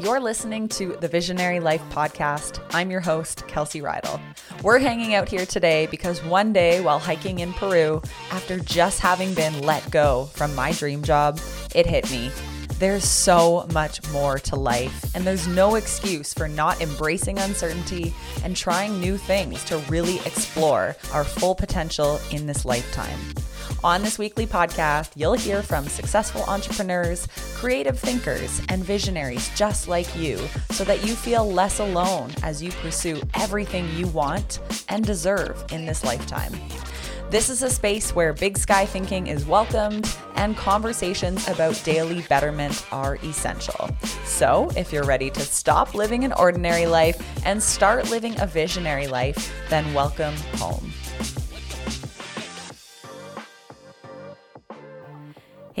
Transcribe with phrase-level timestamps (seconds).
[0.00, 2.58] You're listening to the Visionary Life Podcast.
[2.70, 4.18] I'm your host, Kelsey Rydell.
[4.62, 8.00] We're hanging out here today because one day while hiking in Peru,
[8.30, 11.38] after just having been let go from my dream job,
[11.74, 12.30] it hit me.
[12.78, 18.56] There's so much more to life, and there's no excuse for not embracing uncertainty and
[18.56, 23.18] trying new things to really explore our full potential in this lifetime.
[23.82, 30.14] On this weekly podcast, you'll hear from successful entrepreneurs, creative thinkers, and visionaries just like
[30.14, 30.38] you
[30.70, 35.86] so that you feel less alone as you pursue everything you want and deserve in
[35.86, 36.52] this lifetime.
[37.30, 42.84] This is a space where big sky thinking is welcomed and conversations about daily betterment
[42.92, 43.88] are essential.
[44.26, 49.06] So, if you're ready to stop living an ordinary life and start living a visionary
[49.06, 50.92] life, then welcome home.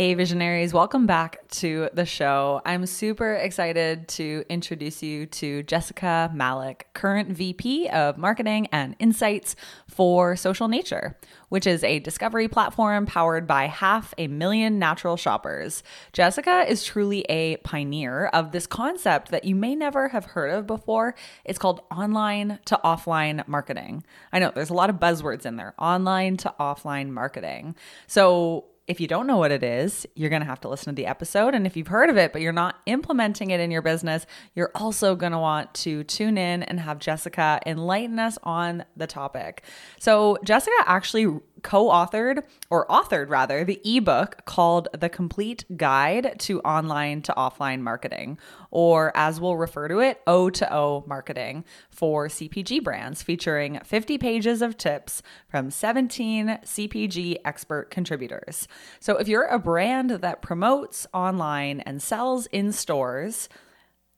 [0.00, 2.62] Hey, visionaries, welcome back to the show.
[2.64, 9.56] I'm super excited to introduce you to Jessica Malik, current VP of Marketing and Insights
[9.86, 11.18] for Social Nature,
[11.50, 15.82] which is a discovery platform powered by half a million natural shoppers.
[16.14, 20.66] Jessica is truly a pioneer of this concept that you may never have heard of
[20.66, 21.14] before.
[21.44, 24.04] It's called online to offline marketing.
[24.32, 27.76] I know there's a lot of buzzwords in there online to offline marketing.
[28.06, 30.96] So, if you don't know what it is, you're going to have to listen to
[30.96, 31.54] the episode.
[31.54, 34.72] And if you've heard of it, but you're not implementing it in your business, you're
[34.74, 39.62] also going to want to tune in and have Jessica enlighten us on the topic.
[40.00, 46.60] So, Jessica actually co authored, or authored rather, the ebook called The Complete Guide to
[46.60, 48.38] Online to Offline Marketing,
[48.70, 54.18] or as we'll refer to it, O to O marketing for CPG brands, featuring 50
[54.18, 58.66] pages of tips from 17 CPG expert contributors.
[58.98, 63.48] So if you're a brand that promotes online and sells in stores,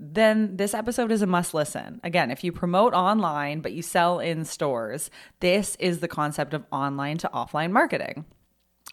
[0.02, 2.00] then this episode is a must listen.
[2.02, 6.64] Again, if you promote online but you sell in stores, this is the concept of
[6.72, 8.24] online to offline marketing.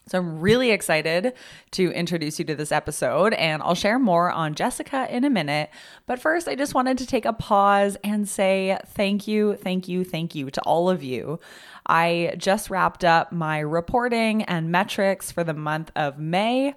[0.08, 1.34] So I'm really excited
[1.72, 5.70] to introduce you to this episode, and I'll share more on Jessica in a minute.
[6.08, 10.04] But first, I just wanted to take a pause and say thank you, thank you,
[10.04, 11.40] thank you to all of you.
[11.86, 16.74] I just wrapped up my reporting and metrics for the month of May.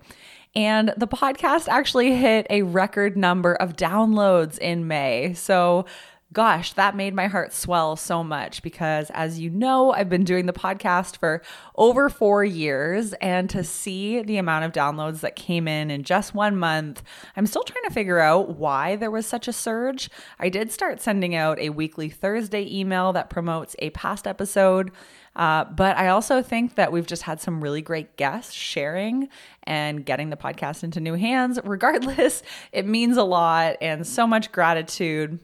[0.54, 5.32] And the podcast actually hit a record number of downloads in May.
[5.32, 5.86] So,
[6.32, 10.46] gosh, that made my heart swell so much because, as you know, I've been doing
[10.46, 11.42] the podcast for
[11.76, 13.14] over four years.
[13.14, 17.02] And to see the amount of downloads that came in in just one month,
[17.36, 20.10] I'm still trying to figure out why there was such a surge.
[20.38, 24.90] I did start sending out a weekly Thursday email that promotes a past episode.
[25.34, 29.28] Uh, but I also think that we've just had some really great guests sharing
[29.64, 31.58] and getting the podcast into new hands.
[31.64, 35.38] Regardless, it means a lot and so much gratitude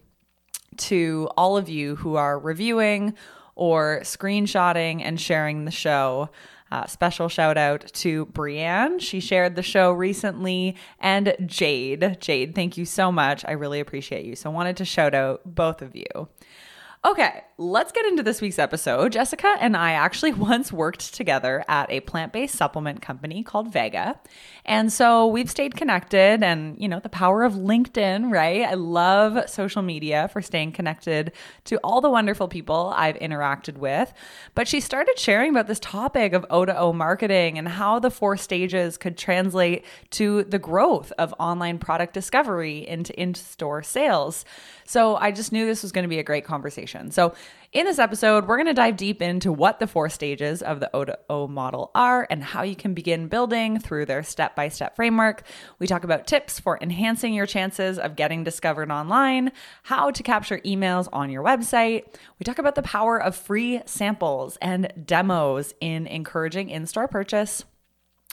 [0.77, 3.15] to all of you who are reviewing
[3.55, 6.31] or screenshotting and sharing the show.
[6.71, 8.99] Uh, special shout out to Brienne.
[8.99, 10.77] She shared the show recently.
[11.01, 12.19] And Jade.
[12.21, 13.43] Jade, thank you so much.
[13.49, 14.37] I really appreciate you.
[14.37, 16.29] So, I wanted to shout out both of you.
[17.05, 19.13] Okay, let's get into this week's episode.
[19.13, 24.19] Jessica and I actually once worked together at a plant based supplement company called Vega.
[24.65, 28.63] And so we've stayed connected, and you know, the power of LinkedIn, right?
[28.63, 31.33] I love social media for staying connected
[31.67, 34.13] to all the wonderful people I've interacted with.
[34.57, 38.11] But she started sharing about this topic of O to O marketing and how the
[38.11, 44.45] four stages could translate to the growth of online product discovery into in store sales.
[44.89, 47.11] So I just knew this was going to be a great conversation.
[47.11, 47.35] So
[47.75, 50.89] in this episode, we're going to dive deep into what the four stages of the
[50.97, 54.71] O to O model are and how you can begin building through their step by
[54.71, 55.43] step framework.
[55.79, 60.61] We talk about tips for enhancing your chances of getting discovered online, how to capture
[60.61, 62.05] emails on your website.
[62.39, 67.63] We talk about the power of free samples and demos in encouraging in store purchase.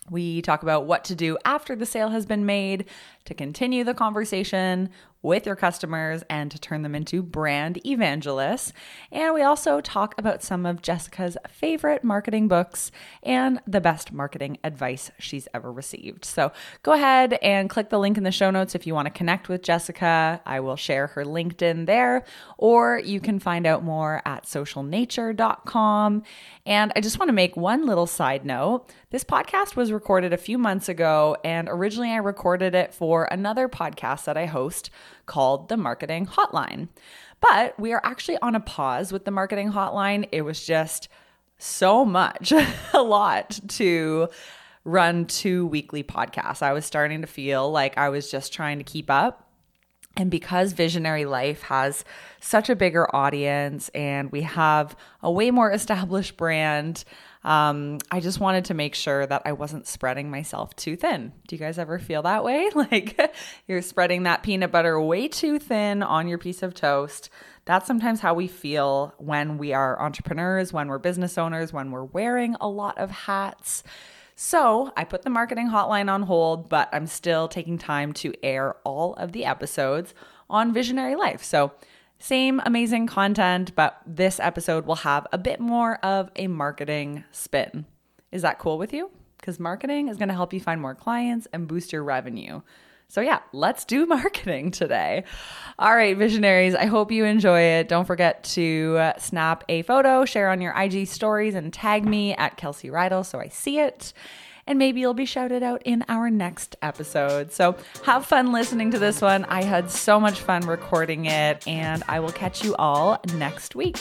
[0.09, 2.85] We talk about what to do after the sale has been made
[3.25, 4.91] to continue the conversation
[5.25, 8.71] with your customers and to turn them into brand evangelists.
[9.11, 12.91] And we also talk about some of Jessica's favorite marketing books
[13.23, 16.23] and the best marketing advice she's ever received.
[16.23, 16.51] So
[16.83, 19.49] go ahead and click the link in the show notes if you want to connect
[19.49, 20.41] with Jessica.
[20.45, 22.23] I will share her LinkedIn there,
[22.57, 26.23] or you can find out more at socialnature.com.
[26.67, 28.91] And I just want to make one little side note.
[29.09, 33.67] This podcast was recorded a few months ago, and originally I recorded it for another
[33.67, 34.89] podcast that I host
[35.25, 36.89] called The Marketing Hotline.
[37.41, 40.27] But we are actually on a pause with the Marketing Hotline.
[40.31, 41.09] It was just
[41.57, 42.51] so much,
[42.93, 44.29] a lot to
[44.83, 46.61] run two weekly podcasts.
[46.61, 49.49] I was starting to feel like I was just trying to keep up
[50.17, 52.05] And because Visionary Life has
[52.39, 57.03] such a bigger audience and we have a way more established brand,
[57.45, 61.31] um, I just wanted to make sure that I wasn't spreading myself too thin.
[61.47, 62.69] Do you guys ever feel that way?
[62.75, 63.35] Like
[63.67, 67.29] you're spreading that peanut butter way too thin on your piece of toast.
[67.65, 72.03] That's sometimes how we feel when we are entrepreneurs, when we're business owners, when we're
[72.03, 73.83] wearing a lot of hats.
[74.35, 78.75] So I put the marketing hotline on hold, but I'm still taking time to air
[78.83, 80.13] all of the episodes
[80.49, 81.43] on Visionary Life.
[81.43, 81.73] So
[82.19, 87.85] same amazing content, but this episode will have a bit more of a marketing spin.
[88.31, 89.11] Is that cool with you?
[89.37, 92.61] Because marketing is going to help you find more clients and boost your revenue.
[93.07, 95.23] So, yeah, let's do marketing today.
[95.77, 97.87] All right, visionaries, I hope you enjoy it.
[97.87, 102.57] Don't forget to snap a photo, share on your IG stories, and tag me at
[102.57, 104.13] Kelsey Rydell so I see it
[104.67, 107.51] and maybe you'll be shouted out in our next episode.
[107.51, 109.45] So have fun listening to this one.
[109.45, 113.97] I had so much fun recording it, and I will catch you all next week.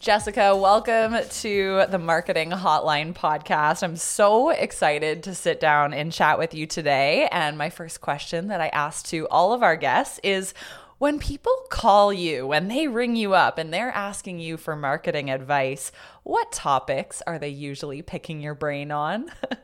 [0.00, 3.82] Jessica, welcome to the Marketing Hotline podcast.
[3.82, 7.28] I'm so excited to sit down and chat with you today.
[7.30, 10.54] And my first question that I ask to all of our guests is
[11.00, 15.30] when people call you, when they ring you up and they're asking you for marketing
[15.30, 15.90] advice,
[16.24, 19.32] what topics are they usually picking your brain on?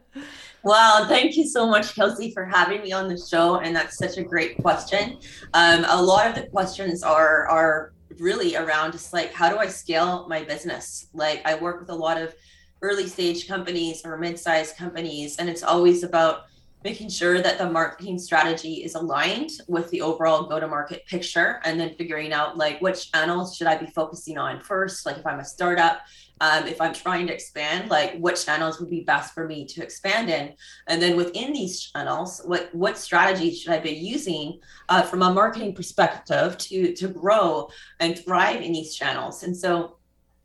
[0.62, 3.60] Well, thank you so much, Kelsey, for having me on the show.
[3.60, 5.18] And that's such a great question.
[5.54, 9.68] Um, a lot of the questions are are really around just like how do I
[9.68, 11.06] scale my business?
[11.14, 12.34] Like I work with a lot of
[12.82, 16.46] early stage companies or mid-sized companies, and it's always about
[16.84, 21.60] making sure that the marketing strategy is aligned with the overall go to market picture
[21.64, 25.04] and then figuring out like which channels should i be focusing on first?
[25.06, 26.02] Like if i'm a startup
[26.40, 29.82] um, if i'm trying to expand like what channels would be best for me to
[29.82, 30.54] expand in?
[30.86, 35.32] And then within these channels what what strategies should i be using uh, from a
[35.32, 37.68] marketing perspective to to grow
[38.00, 39.42] and thrive in these channels?
[39.42, 39.95] And so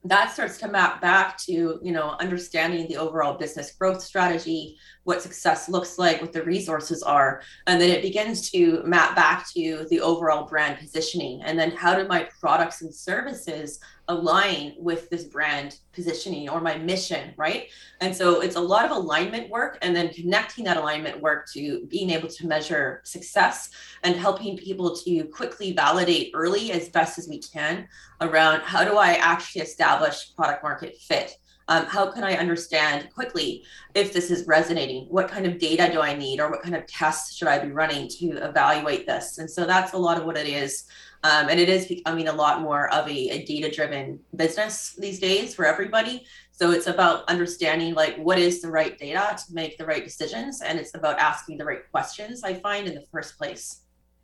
[0.03, 5.21] that starts to map back to you know understanding the overall business growth strategy what
[5.21, 9.85] success looks like what the resources are and then it begins to map back to
[9.89, 11.41] the overall brand positioning.
[11.43, 13.79] And then how do my products and services
[14.11, 17.67] align with this brand positioning or my mission, right?
[18.01, 21.85] And so it's a lot of alignment work and then connecting that alignment work to
[21.87, 23.71] being able to measure success
[24.03, 27.87] and helping people to quickly validate early as best as we can
[28.19, 31.35] around how do I actually establish product market fit?
[31.71, 33.63] Um, how can I understand quickly
[33.95, 35.05] if this is resonating?
[35.05, 37.71] What kind of data do I need, or what kind of tests should I be
[37.71, 39.37] running to evaluate this?
[39.37, 40.85] And so that's a lot of what it is
[41.23, 45.19] um, and it is becoming a lot more of a, a data driven business these
[45.19, 46.25] days for everybody.
[46.51, 50.61] So it's about understanding like what is the right data to make the right decisions.
[50.61, 53.80] And it's about asking the right questions, I find, in the first place.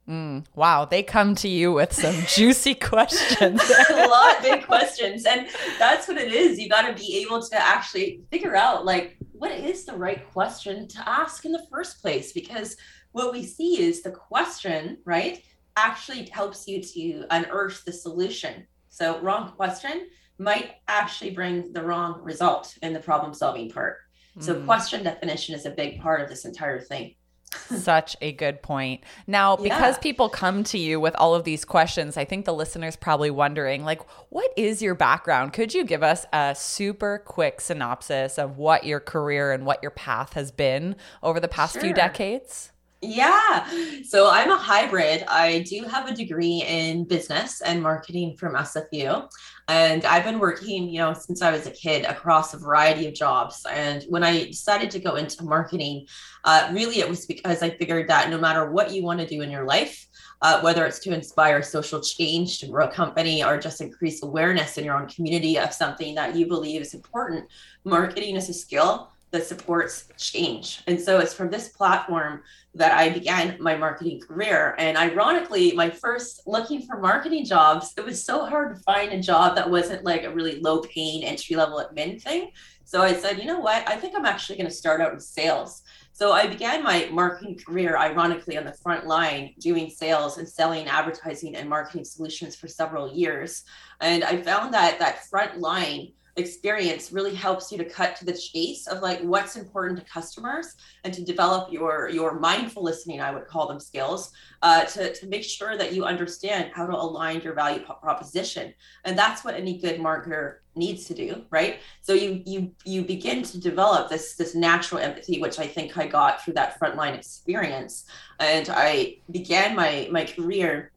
[0.08, 3.62] Mm, wow, they come to you with some juicy questions.
[3.90, 5.26] a lot of big questions.
[5.26, 6.58] And that's what it is.
[6.58, 10.88] You got to be able to actually figure out like what is the right question
[10.88, 12.78] to ask in the first place because
[13.12, 15.44] what we see is the question, right?
[15.78, 18.68] actually helps you to unearth the solution.
[18.90, 20.08] So, wrong question
[20.40, 24.00] might actually bring the wrong result in the problem solving part.
[24.40, 24.66] So, mm.
[24.66, 27.16] question definition is a big part of this entire thing.
[27.56, 29.04] Such a good point.
[29.26, 30.02] Now, because yeah.
[30.02, 33.84] people come to you with all of these questions, I think the listeners probably wondering
[33.84, 35.54] like what is your background?
[35.54, 39.92] Could you give us a super quick synopsis of what your career and what your
[39.92, 41.84] path has been over the past sure.
[41.84, 42.72] few decades?
[43.02, 43.68] Yeah.
[44.04, 45.24] So I'm a hybrid.
[45.28, 49.30] I do have a degree in business and marketing from SFU.
[49.68, 53.14] And I've been working, you know, since I was a kid across a variety of
[53.14, 53.64] jobs.
[53.70, 56.08] And when I decided to go into marketing,
[56.44, 59.42] uh, really it was because I figured that no matter what you want to do
[59.42, 60.08] in your life,
[60.42, 64.78] uh, whether it's to inspire social change, to grow a company, or just increase awareness
[64.78, 67.46] in your own community of something that you believe is important,
[67.84, 70.82] marketing is a skill that supports change.
[70.88, 72.42] And so it's from this platform
[72.76, 74.76] that I began my marketing career.
[74.78, 79.22] And ironically, my first looking for marketing jobs, it was so hard to find a
[79.22, 82.52] job that wasn't like a really low paying entry level admin thing.
[82.86, 83.88] So I said, you know what?
[83.90, 85.84] I think I'm actually going to start out in sales.
[86.14, 90.88] So I began my marketing career, ironically, on the front line, doing sales and selling
[90.88, 93.66] advertising and marketing solutions for several years.
[94.00, 98.34] And I found that that front line experience really helps you to cut to the
[98.34, 103.32] chase of like what's important to customers and to develop your your mindful listening i
[103.32, 107.42] would call them skills uh, to, to make sure that you understand how to align
[107.42, 108.74] your value proposition.
[109.06, 111.80] And that's what any good marketer needs to do right?
[112.02, 116.06] So you you you begin to develop this this natural empathy which i think i
[116.06, 118.06] got through that frontline experience.
[118.40, 120.92] And i began my my career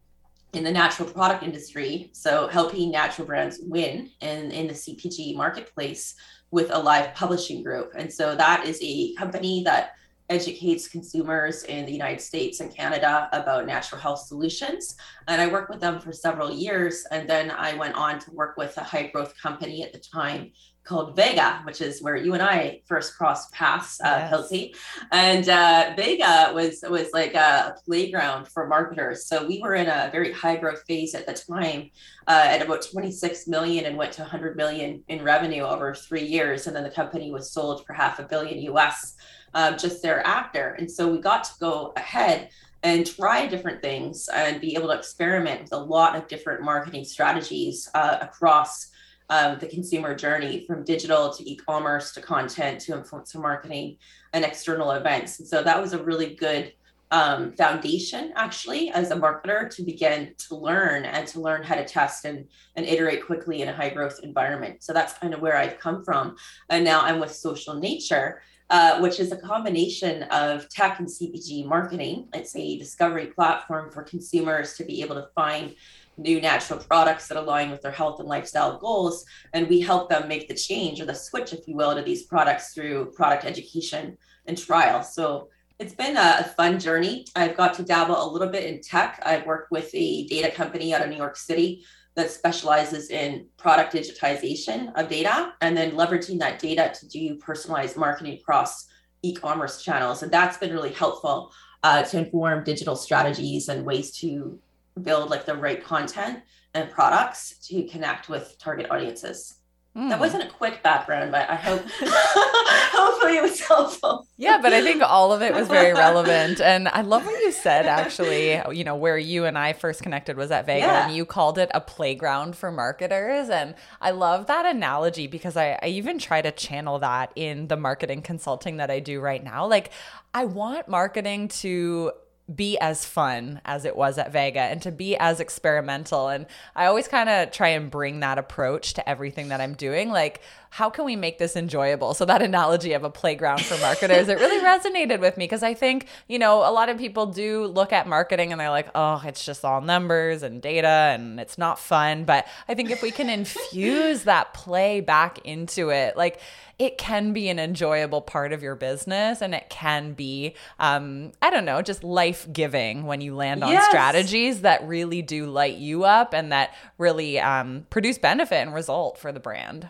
[0.52, 2.10] in the natural product industry.
[2.12, 6.14] So helping natural brands win in, in the CPG marketplace
[6.50, 7.92] with Alive Publishing Group.
[7.96, 9.92] And so that is a company that
[10.28, 14.96] educates consumers in the United States and Canada about natural health solutions.
[15.26, 17.04] And I worked with them for several years.
[17.10, 20.52] And then I went on to work with a high growth company at the time
[20.90, 24.30] called Vega, which is where you and I first crossed paths, uh, yes.
[24.30, 24.74] Kelsey.
[25.12, 29.26] And uh, Vega was was like a playground for marketers.
[29.26, 31.90] So we were in a very high growth phase at the time,
[32.26, 36.66] uh, at about 26 million, and went to 100 million in revenue over three years.
[36.66, 39.14] And then the company was sold for half a billion US
[39.54, 40.74] um, just thereafter.
[40.78, 42.50] And so we got to go ahead
[42.82, 47.04] and try different things and be able to experiment with a lot of different marketing
[47.04, 48.89] strategies uh, across
[49.30, 53.96] um, the consumer journey from digital to e-commerce to content to influencer marketing
[54.32, 55.38] and external events.
[55.38, 56.72] And so that was a really good
[57.12, 61.84] um, foundation actually as a marketer to begin to learn and to learn how to
[61.84, 62.46] test and,
[62.76, 64.82] and iterate quickly in a high growth environment.
[64.82, 66.36] So that's kind of where I've come from.
[66.68, 71.66] And now I'm with Social Nature, uh, which is a combination of tech and CPG
[71.66, 72.28] marketing.
[72.32, 75.74] It's a discovery platform for consumers to be able to find
[76.20, 79.24] new natural products that align with their health and lifestyle goals.
[79.52, 82.24] And we help them make the change or the switch, if you will, to these
[82.24, 85.02] products through product education and trial.
[85.02, 85.48] So
[85.78, 87.24] it's been a, fun journey.
[87.34, 89.22] I've got to dabble a little bit in tech.
[89.24, 91.84] I've worked with a data company out of New York City
[92.16, 97.96] that specializes in product digitization of data and then leveraging that data to do personalized
[97.96, 98.88] marketing across
[99.22, 100.22] e-commerce channels.
[100.22, 104.58] And that's been really helpful uh, to inform digital strategies and ways to
[105.02, 106.40] build like the right content
[106.74, 109.56] and products to connect with target audiences.
[109.96, 110.08] Mm.
[110.08, 110.20] That hmm.
[110.20, 114.24] wasn't a quick background, but I hope hopefully it was helpful.
[114.36, 116.60] Yeah, but I think all of it was very relevant.
[116.70, 120.36] And I love what you said actually, you know, where you and I first connected
[120.36, 121.06] was at Vega yeah.
[121.06, 123.48] and you called it a playground for marketers.
[123.48, 127.76] And I love that analogy because I, I even try to channel that in the
[127.76, 129.66] marketing consulting that I do right now.
[129.66, 129.90] Like
[130.32, 132.12] I want marketing to
[132.54, 136.28] be as fun as it was at Vega and to be as experimental.
[136.28, 140.10] And I always kind of try and bring that approach to everything that I'm doing.
[140.10, 140.40] Like,
[140.70, 142.14] how can we make this enjoyable?
[142.14, 145.74] So that analogy of a playground for marketers, it really resonated with me because I
[145.74, 149.20] think, you know, a lot of people do look at marketing and they're like, oh,
[149.24, 152.24] it's just all numbers and data and it's not fun.
[152.24, 156.40] But I think if we can infuse that play back into it, like
[156.80, 161.50] it can be an enjoyable part of your business and it can be um, i
[161.50, 163.86] don't know just life giving when you land on yes.
[163.86, 169.18] strategies that really do light you up and that really um, produce benefit and result
[169.18, 169.88] for the brand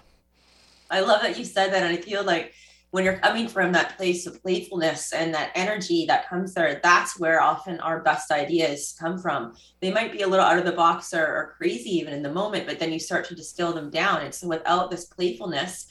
[0.90, 1.82] I love that you said that.
[1.84, 2.52] And I feel like
[2.90, 7.18] when you're coming from that place of playfulness and that energy that comes there, that's
[7.20, 9.54] where often our best ideas come from.
[9.80, 12.32] They might be a little out of the box or, or crazy even in the
[12.32, 14.22] moment, but then you start to distill them down.
[14.22, 15.86] And so without this playfulness,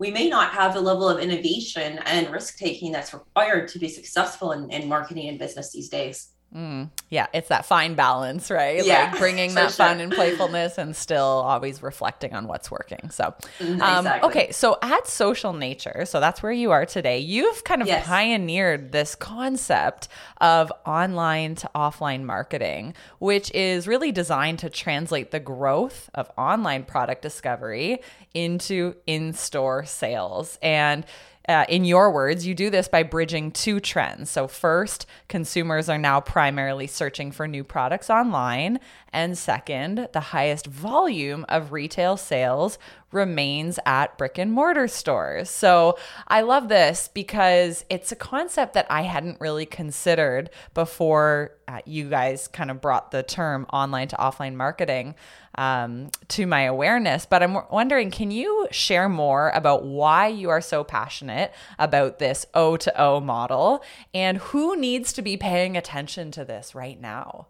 [0.00, 3.86] we may not have the level of innovation and risk taking that's required to be
[3.86, 6.30] successful in, in marketing and business these days.
[6.54, 8.84] Mm, yeah, it's that fine balance, right?
[8.84, 9.86] Yeah, like bringing that sure.
[9.86, 13.10] fun and playfulness and still always reflecting on what's working.
[13.10, 14.28] So, mm, um, exactly.
[14.28, 17.20] okay, so at Social Nature, so that's where you are today.
[17.20, 18.04] You've kind of yes.
[18.04, 20.08] pioneered this concept
[20.40, 26.82] of online to offline marketing, which is really designed to translate the growth of online
[26.82, 28.00] product discovery
[28.34, 30.58] into in store sales.
[30.62, 31.06] And
[31.50, 34.30] uh, in your words, you do this by bridging two trends.
[34.30, 38.78] So, first, consumers are now primarily searching for new products online.
[39.12, 42.78] And second, the highest volume of retail sales
[43.10, 45.50] remains at brick and mortar stores.
[45.50, 51.80] So, I love this because it's a concept that I hadn't really considered before uh,
[51.84, 55.16] you guys kind of brought the term online to offline marketing
[55.56, 57.26] um, to my awareness.
[57.26, 62.46] But I'm wondering, can you share more about why you are so passionate about this
[62.54, 63.82] O to O model
[64.14, 67.46] and who needs to be paying attention to this right now?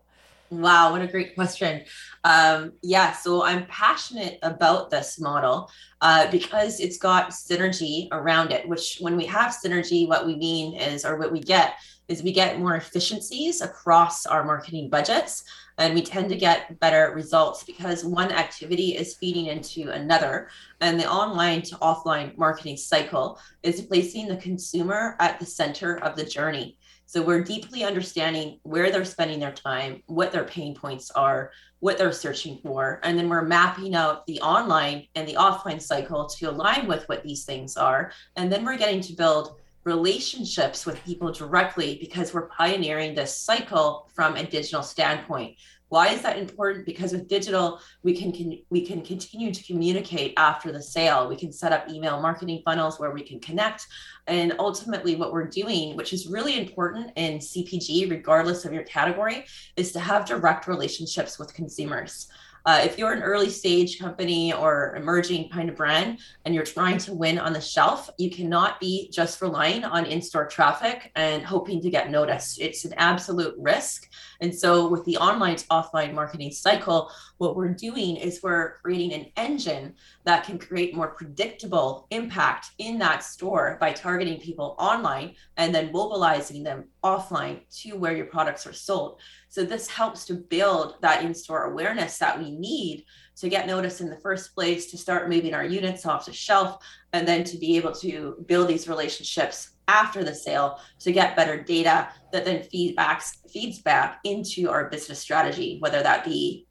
[0.50, 1.85] Wow, what a great question.
[2.25, 8.69] Um, yeah, so I'm passionate about this model uh, because it's got synergy around it,
[8.69, 11.75] which when we have synergy, what we mean is, or what we get
[12.09, 15.45] is we get more efficiencies across our marketing budgets
[15.80, 20.49] and we tend to get better results because one activity is feeding into another.
[20.82, 26.16] And the online to offline marketing cycle is placing the consumer at the center of
[26.16, 26.76] the journey.
[27.06, 31.99] So we're deeply understanding where they're spending their time what their pain points are what
[31.99, 36.50] they're searching for and then we're mapping out the online and the offline cycle to
[36.50, 38.12] align with what these things are.
[38.37, 44.08] And then we're getting to build relationships with people directly because we're pioneering this cycle
[44.14, 45.56] from a digital standpoint.
[45.88, 46.87] Why is that important?
[46.87, 51.28] Because with digital we can, can we can continue to communicate after the sale.
[51.28, 53.87] We can set up email marketing funnels where we can connect.
[54.28, 59.46] And ultimately what we're doing which is really important in cpg regardless of your category
[59.76, 62.28] is to have direct relationships with consumers
[62.67, 66.99] uh, if you're an early stage company or emerging kind of brand and you're trying
[66.99, 71.43] to win on the shelf, you cannot be just relying on in store traffic and
[71.45, 72.61] hoping to get noticed.
[72.61, 74.09] It's an absolute risk.
[74.40, 79.14] And so, with the online to offline marketing cycle, what we're doing is we're creating
[79.14, 79.94] an engine
[80.25, 85.90] that can create more predictable impact in that store by targeting people online and then
[85.90, 89.23] mobilizing them offline to where your products are sold.
[89.49, 93.06] So this helps to build that in-store awareness that we need
[93.37, 96.85] to get noticed in the first place, to start moving our units off the shelf,
[97.14, 101.62] and then to be able to build these relationships after the sale to get better
[101.62, 106.66] data that then feedbacks feeds back into our business strategy, whether that be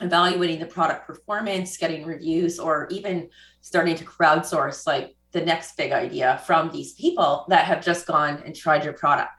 [0.00, 3.28] evaluating the product performance, getting reviews, or even
[3.60, 8.42] starting to crowdsource like the next big idea from these people that have just gone
[8.44, 9.30] and tried your product.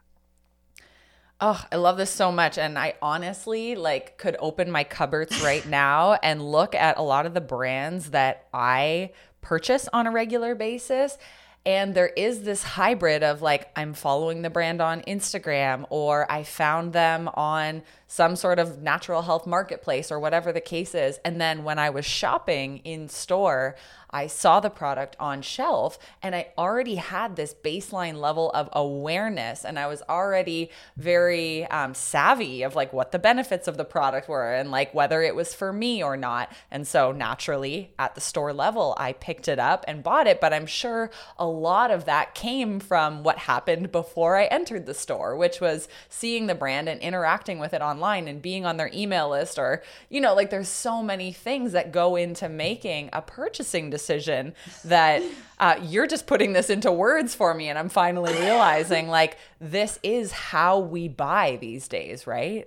[1.38, 2.56] Oh, I love this so much.
[2.56, 7.26] And I honestly like could open my cupboards right now and look at a lot
[7.26, 9.10] of the brands that I
[9.42, 11.18] purchase on a regular basis.
[11.66, 16.44] And there is this hybrid of like, I'm following the brand on Instagram, or I
[16.44, 21.18] found them on some sort of natural health marketplace, or whatever the case is.
[21.24, 23.74] And then when I was shopping in store,
[24.08, 29.64] I saw the product on shelf and I already had this baseline level of awareness
[29.64, 34.28] and I was already very um, savvy of like what the benefits of the product
[34.28, 36.52] were and like whether it was for me or not.
[36.70, 40.40] And so naturally at the store level, I picked it up and bought it.
[40.40, 44.94] But I'm sure a lot of that came from what happened before I entered the
[44.94, 48.90] store, which was seeing the brand and interacting with it online and being on their
[48.92, 53.22] email list or, you know, like there's so many things that go into making a
[53.22, 54.54] purchasing decision
[54.84, 55.22] that
[55.58, 57.68] uh, you're just putting this into words for me.
[57.68, 62.66] And I'm finally realizing like this is how we buy these days, right?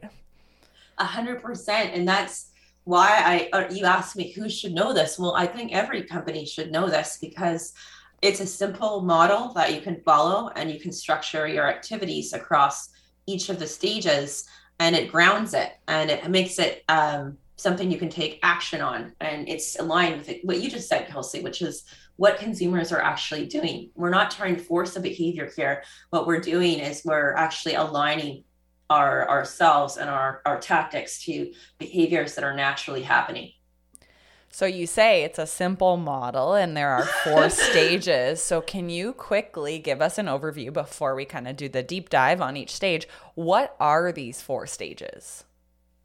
[0.98, 1.94] A hundred percent.
[1.94, 2.48] And that's
[2.84, 5.20] why I, uh, you asked me who should know this.
[5.20, 7.74] Well, I think every company should know this because
[8.22, 12.90] it's a simple model that you can follow and you can structure your activities across
[13.28, 14.48] each of the stages
[14.80, 19.14] and it grounds it and it makes it um, something you can take action on.
[19.20, 21.84] And it's aligned with it, what you just said, Kelsey, which is
[22.16, 23.92] what consumers are actually doing.
[23.96, 25.84] We're not trying to force a behavior here.
[26.10, 28.44] What we're doing is we're actually aligning
[28.90, 33.52] our ourselves and our, our tactics to behaviors that are naturally happening.
[34.52, 38.42] So you say it's a simple model and there are four stages.
[38.42, 42.10] So can you quickly give us an overview before we kind of do the deep
[42.10, 43.08] dive on each stage?
[43.36, 45.44] What are these four stages?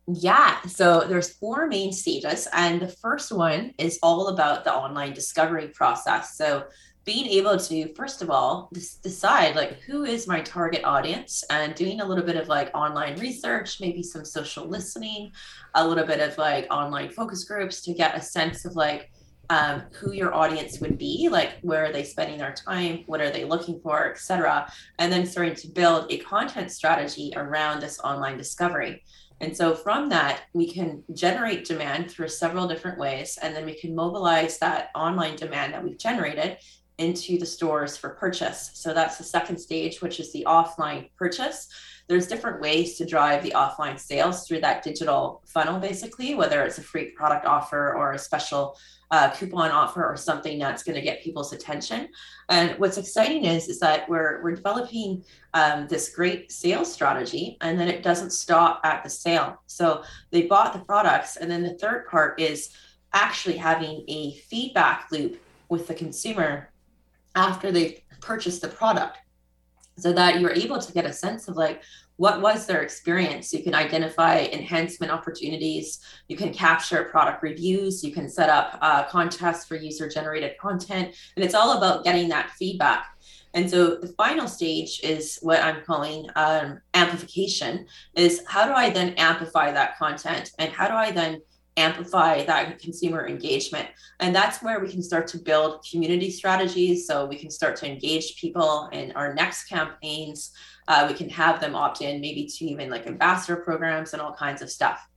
[0.07, 5.15] Yeah, so there's four main stages, and the first one is all about the online
[5.15, 6.37] discovery process.
[6.37, 6.65] So
[7.05, 8.71] being able to first of all
[9.03, 13.19] decide like who is my target audience and doing a little bit of like online
[13.19, 15.31] research maybe some social listening
[15.75, 19.11] a little bit of like online focus groups to get a sense of like
[19.51, 23.31] um, who your audience would be like where are they spending their time what are
[23.31, 28.39] they looking for etc and then starting to build a content strategy around this online
[28.39, 29.03] discovery
[29.41, 33.39] and so from that, we can generate demand through several different ways.
[33.43, 36.59] And then we can mobilize that online demand that we've generated
[36.99, 38.71] into the stores for purchase.
[38.75, 41.69] So that's the second stage, which is the offline purchase.
[42.07, 46.79] There's different ways to drive the offline sales through that digital funnel, basically, whether it's
[46.79, 48.77] a free product offer or a special
[49.11, 52.09] uh, coupon offer or something that's going to get people's attention.
[52.49, 57.79] And what's exciting is is that we're we're developing um, this great sales strategy, and
[57.79, 59.63] then it doesn't stop at the sale.
[59.67, 62.71] So they bought the products, and then the third part is
[63.13, 66.71] actually having a feedback loop with the consumer
[67.35, 69.19] after they've purchased the product.
[69.97, 71.81] so that you're able to get a sense of like
[72.17, 73.53] what was their experience.
[73.53, 76.01] You can identify enhancement opportunities.
[76.29, 78.05] You can capture product reviews.
[78.05, 81.15] You can set up uh, contests for user generated content.
[81.37, 83.17] And it's all about getting that feedback.
[83.55, 88.91] And so the final stage is what i'm calling um, amplification is how do i
[88.91, 90.53] then amplify that content?
[90.59, 91.41] And how do i then
[91.77, 93.89] amplify that consumer engagement.
[94.21, 97.07] And that's where we can start to build community strategies.
[97.07, 100.53] So we can start to engage people in our next campaigns.
[100.87, 104.33] Uh, we can have them opt in, maybe to even like ambassador programs and all
[104.33, 105.09] kinds of stuff.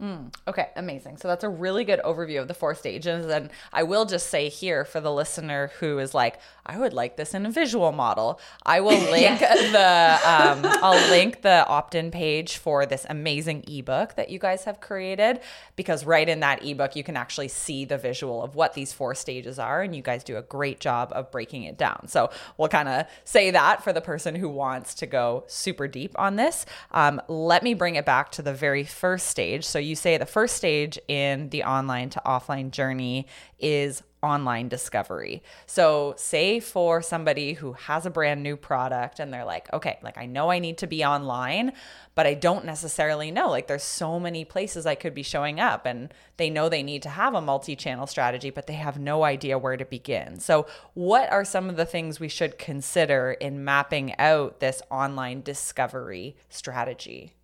[0.00, 1.16] Mm, okay, amazing.
[1.16, 3.26] So that's a really good overview of the four stages.
[3.26, 7.16] And I will just say here for the listener who is like, I would like
[7.16, 8.40] this in a visual model.
[8.64, 14.30] I will link the um, I'll link the opt-in page for this amazing ebook that
[14.30, 15.40] you guys have created
[15.74, 19.14] because right in that ebook you can actually see the visual of what these four
[19.14, 22.06] stages are, and you guys do a great job of breaking it down.
[22.06, 26.12] So we'll kind of say that for the person who wants to go super deep
[26.18, 26.64] on this.
[26.92, 29.64] Um, let me bring it back to the very first stage.
[29.64, 33.26] So you say the first stage in the online to offline journey
[33.62, 35.42] is online discovery.
[35.66, 40.16] So, say for somebody who has a brand new product and they're like, okay, like
[40.16, 41.72] I know I need to be online,
[42.14, 43.48] but I don't necessarily know.
[43.48, 47.02] Like, there's so many places I could be showing up, and they know they need
[47.02, 50.38] to have a multi channel strategy, but they have no idea where to begin.
[50.38, 55.42] So, what are some of the things we should consider in mapping out this online
[55.42, 57.34] discovery strategy?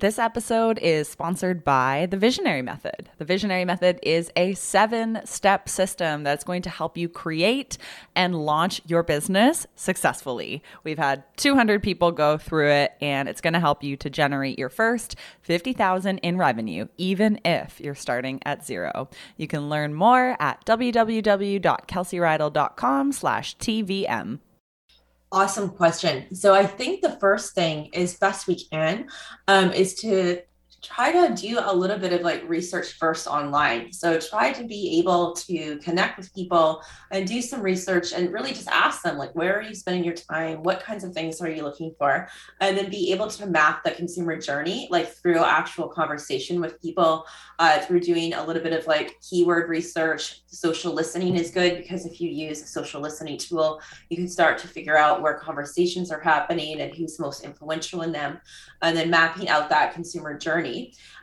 [0.00, 3.10] This episode is sponsored by the Visionary Method.
[3.18, 7.78] The Visionary Method is a seven step system that's going to help you create
[8.14, 10.62] and launch your business successfully.
[10.84, 14.56] We've had 200 people go through it, and it's going to help you to generate
[14.56, 19.08] your first 50,000 in revenue, even if you're starting at zero.
[19.36, 24.38] You can learn more at www.kelseyrydell.com slash TVM.
[25.30, 26.34] Awesome question.
[26.34, 29.08] So I think the first thing is best we can
[29.46, 30.40] um, is to
[30.80, 33.92] try to do a little bit of like research first online.
[33.92, 38.52] So try to be able to connect with people and do some research and really
[38.52, 40.62] just ask them like where are you spending your time?
[40.62, 42.28] What kinds of things are you looking for?
[42.60, 47.26] And then be able to map the consumer journey like through actual conversation with people
[47.58, 50.42] uh, through doing a little bit of like keyword research.
[50.46, 54.58] Social listening is good because if you use a social listening tool, you can start
[54.58, 58.38] to figure out where conversations are happening and who's most influential in them.
[58.80, 60.67] And then mapping out that consumer journey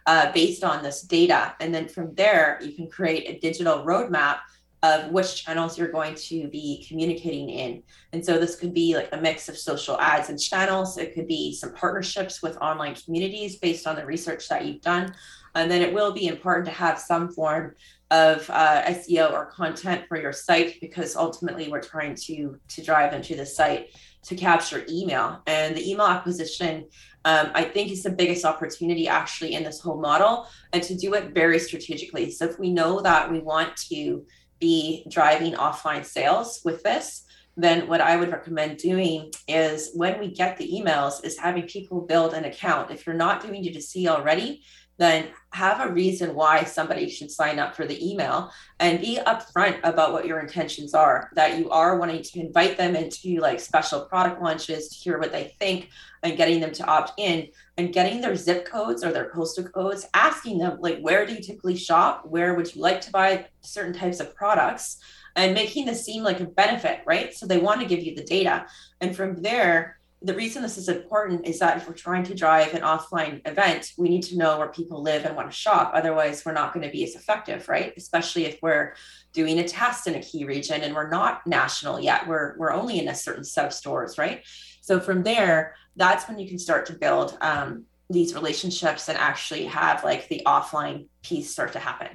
[0.06, 1.56] uh, based on this data.
[1.60, 4.40] And then from there, you can create a digital roadmap
[4.84, 7.82] of which channels you're going to be communicating in.
[8.14, 10.98] And so this could be like a mix of social ads and channels.
[10.98, 15.14] It could be some partnerships with online communities based on the research that you've done.
[15.56, 17.74] And then it will be important to have some form
[18.12, 23.14] of uh, SEO or content for your site because ultimately we're trying to to drive
[23.14, 23.90] into the site
[24.24, 26.86] to capture email and the email acquisition
[27.26, 31.16] um, I think is the biggest opportunity actually in this whole model and to do
[31.16, 32.32] it very strategically.
[32.32, 34.24] So if we know that we want to
[34.60, 37.26] be driving offline sales with this,
[37.58, 42.02] then what I would recommend doing is when we get the emails is having people
[42.02, 42.92] build an account.
[42.92, 44.64] If you're not doing D2C already,
[44.98, 49.80] then have a reason why somebody should sign up for the email and be upfront
[49.84, 54.02] about what your intentions are that you are wanting to invite them into like special
[54.02, 55.90] product launches to hear what they think
[56.24, 60.08] and getting them to opt in and getting their zip codes or their postal codes
[60.14, 62.26] asking them like where do you typically shop?
[62.26, 64.98] Where would you like to buy certain types of products?
[65.38, 67.34] And making this seem like a benefit right?
[67.34, 68.66] So they want to give you the data.
[69.02, 72.74] And from there the reason this is important is that if we're trying to drive
[72.74, 75.92] an offline event, we need to know where people live and want to shop.
[75.94, 77.94] Otherwise, we're not going to be as effective, right?
[77.96, 78.96] Especially if we're
[79.34, 82.28] doing a test in a key region and we're not national yet.
[82.28, 84.44] We're we're only in a certain set of stores, right?
[84.82, 89.66] So from there, that's when you can start to build um, these relationships and actually
[89.66, 92.10] have like the offline piece start to happen.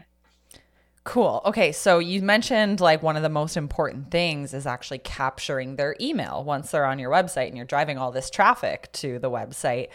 [1.10, 1.42] Cool.
[1.44, 1.72] Okay.
[1.72, 6.44] So you mentioned like one of the most important things is actually capturing their email
[6.44, 9.88] once they're on your website and you're driving all this traffic to the website.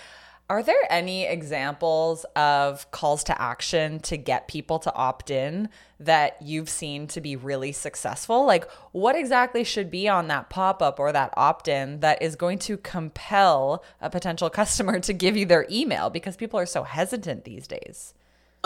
[0.49, 5.69] Are there any examples of calls to action to get people to opt in
[6.01, 8.45] that you've seen to be really successful?
[8.45, 12.36] Like, what exactly should be on that pop up or that opt in that is
[12.36, 16.84] going to compel a potential customer to give you their email because people are so
[16.84, 18.13] hesitant these days?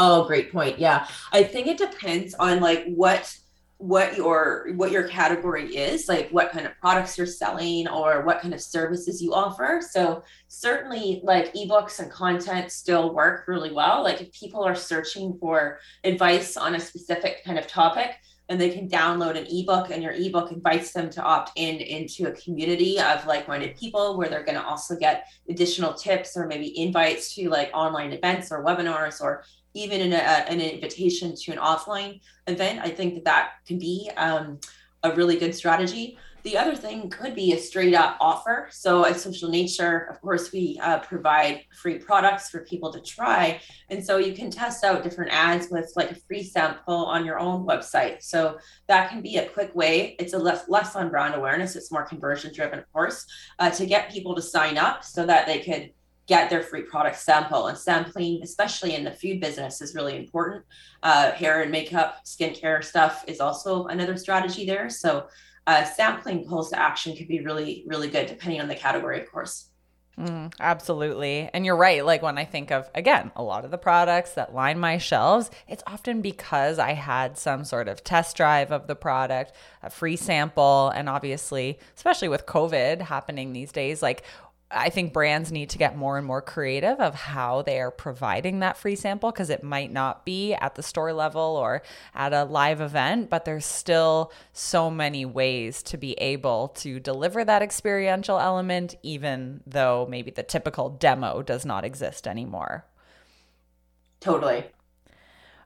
[0.01, 0.79] Oh, great point.
[0.79, 1.07] Yeah.
[1.33, 3.37] I think it depends on like what
[3.79, 8.39] what your what your category is, like what kind of products you're selling or what
[8.41, 9.81] kind of services you offer.
[9.81, 14.01] So certainly like ebooks and content still work really well.
[14.01, 18.15] Like if people are searching for advice on a specific kind of topic,
[18.49, 22.27] and they can download an ebook and your ebook invites them to opt in into
[22.27, 26.77] a community of like-minded people where they're going to also get additional tips or maybe
[26.77, 31.57] invites to like online events or webinars or even in a, an invitation to an
[31.57, 34.59] offline event i think that that can be um,
[35.03, 38.67] a really good strategy the other thing could be a straight up offer.
[38.71, 43.59] So at Social Nature, of course, we uh, provide free products for people to try.
[43.89, 47.39] And so you can test out different ads with like a free sample on your
[47.39, 48.23] own website.
[48.23, 50.15] So that can be a quick way.
[50.19, 51.75] It's a less, less on brand awareness.
[51.75, 53.25] It's more conversion driven, of course,
[53.59, 55.91] uh, to get people to sign up so that they could
[56.29, 57.67] get their free product sample.
[57.67, 60.63] And sampling, especially in the food business, is really important.
[61.03, 64.89] Uh, hair and makeup, skincare stuff is also another strategy there.
[64.89, 65.27] So
[65.67, 69.29] uh, sampling calls to action could be really, really good depending on the category, of
[69.29, 69.65] course.
[70.19, 71.49] Mm, absolutely.
[71.53, 72.05] And you're right.
[72.05, 75.49] Like when I think of, again, a lot of the products that line my shelves,
[75.65, 80.17] it's often because I had some sort of test drive of the product, a free
[80.17, 80.89] sample.
[80.89, 84.23] And obviously, especially with COVID happening these days, like
[84.71, 88.59] I think brands need to get more and more creative of how they are providing
[88.59, 91.81] that free sample because it might not be at the store level or
[92.13, 97.43] at a live event, but there's still so many ways to be able to deliver
[97.43, 102.85] that experiential element, even though maybe the typical demo does not exist anymore.
[104.19, 104.65] Totally.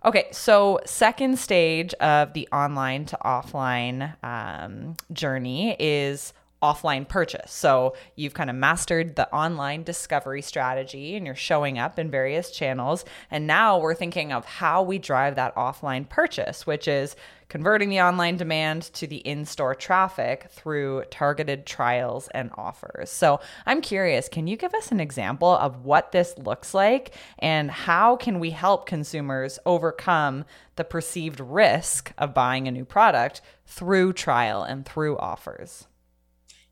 [0.05, 6.33] Okay, so second stage of the online to offline um, journey is
[6.63, 7.52] offline purchase.
[7.52, 12.52] So you've kind of mastered the online discovery strategy and you're showing up in various
[12.52, 13.04] channels.
[13.30, 17.17] And now we're thinking of how we drive that offline purchase, which is
[17.49, 23.12] converting the online demand to the in store traffic through targeted trials and offers.
[23.12, 27.69] So I'm curious, can you give us an example of what this looks like and
[27.69, 30.45] how can we help consumers overcome
[30.78, 35.88] the perceived risk of buying a new product through trial and through offers?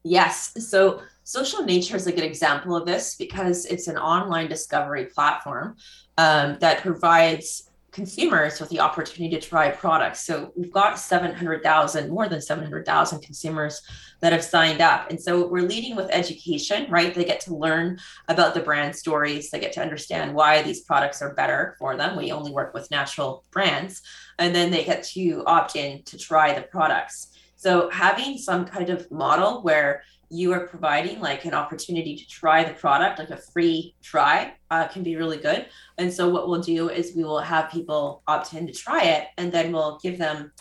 [0.03, 0.53] Yes.
[0.69, 5.75] So Social Nature is a good example of this because it's an online discovery platform
[6.17, 10.21] um, that provides consumers with the opportunity to try products.
[10.21, 13.81] So we've got 700,000, more than 700,000 consumers
[14.21, 15.09] that have signed up.
[15.09, 17.13] And so we're leading with education, right?
[17.13, 21.21] They get to learn about the brand stories, they get to understand why these products
[21.21, 22.15] are better for them.
[22.15, 24.01] We only work with natural brands.
[24.39, 27.30] And then they get to opt in to try the products.
[27.61, 32.63] So having some kind of model where you are providing like an opportunity to try
[32.63, 35.67] the product, like a free try, uh, can be really good.
[35.99, 39.27] And so what we'll do is we will have people opt in to try it,
[39.37, 40.51] and then we'll give them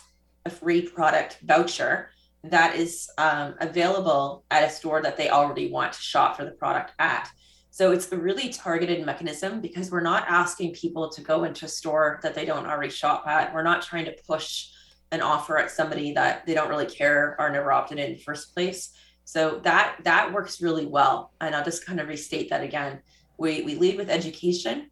[0.45, 2.11] a free product voucher
[2.43, 6.51] that is um, available at a store that they already want to shop for the
[6.51, 7.31] product at.
[7.71, 11.69] So it's a really targeted mechanism because we're not asking people to go into a
[11.69, 13.51] store that they don't already shop at.
[13.51, 14.67] We're not trying to push
[15.11, 18.19] an offer at somebody that they don't really care or never opted in, in the
[18.19, 18.93] first place.
[19.25, 21.31] So that that works really well.
[21.41, 22.99] And I'll just kind of restate that again.
[23.37, 24.89] We we lead with education.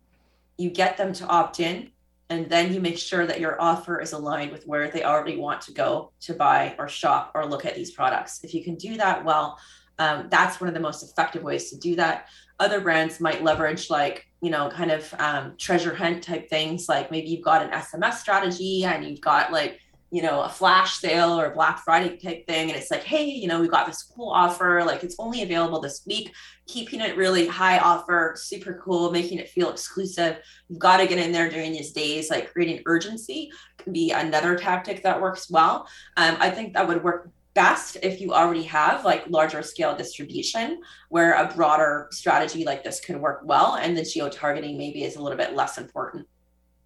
[0.58, 1.92] You get them to opt in,
[2.30, 5.62] and then you make sure that your offer is aligned with where they already want
[5.62, 8.44] to go to buy or shop or look at these products.
[8.44, 9.58] If you can do that well,
[10.00, 12.28] um, that's one of the most effective ways to do that.
[12.60, 17.10] Other brands might leverage like you know kind of um, treasure hunt type things, like
[17.10, 19.80] maybe you've got an SMS strategy and you've got like
[20.12, 22.70] you know, a flash sale or Black Friday type thing.
[22.70, 24.84] And it's like, hey, you know, we got this cool offer.
[24.86, 26.34] Like it's only available this week,
[26.68, 30.40] keeping it really high offer, super cool, making it feel exclusive.
[30.68, 34.58] You've got to get in there during these days, like creating urgency can be another
[34.58, 35.88] tactic that works well.
[36.18, 40.80] Um, I think that would work best if you already have like larger scale distribution
[41.10, 45.16] where a broader strategy like this could work well and the geo targeting maybe is
[45.16, 46.28] a little bit less important.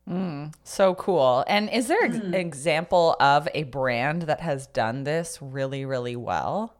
[0.10, 1.46] Mm, so cool.
[1.48, 2.34] And is there an mm.
[2.34, 6.76] example of a brand that has done this really, really well?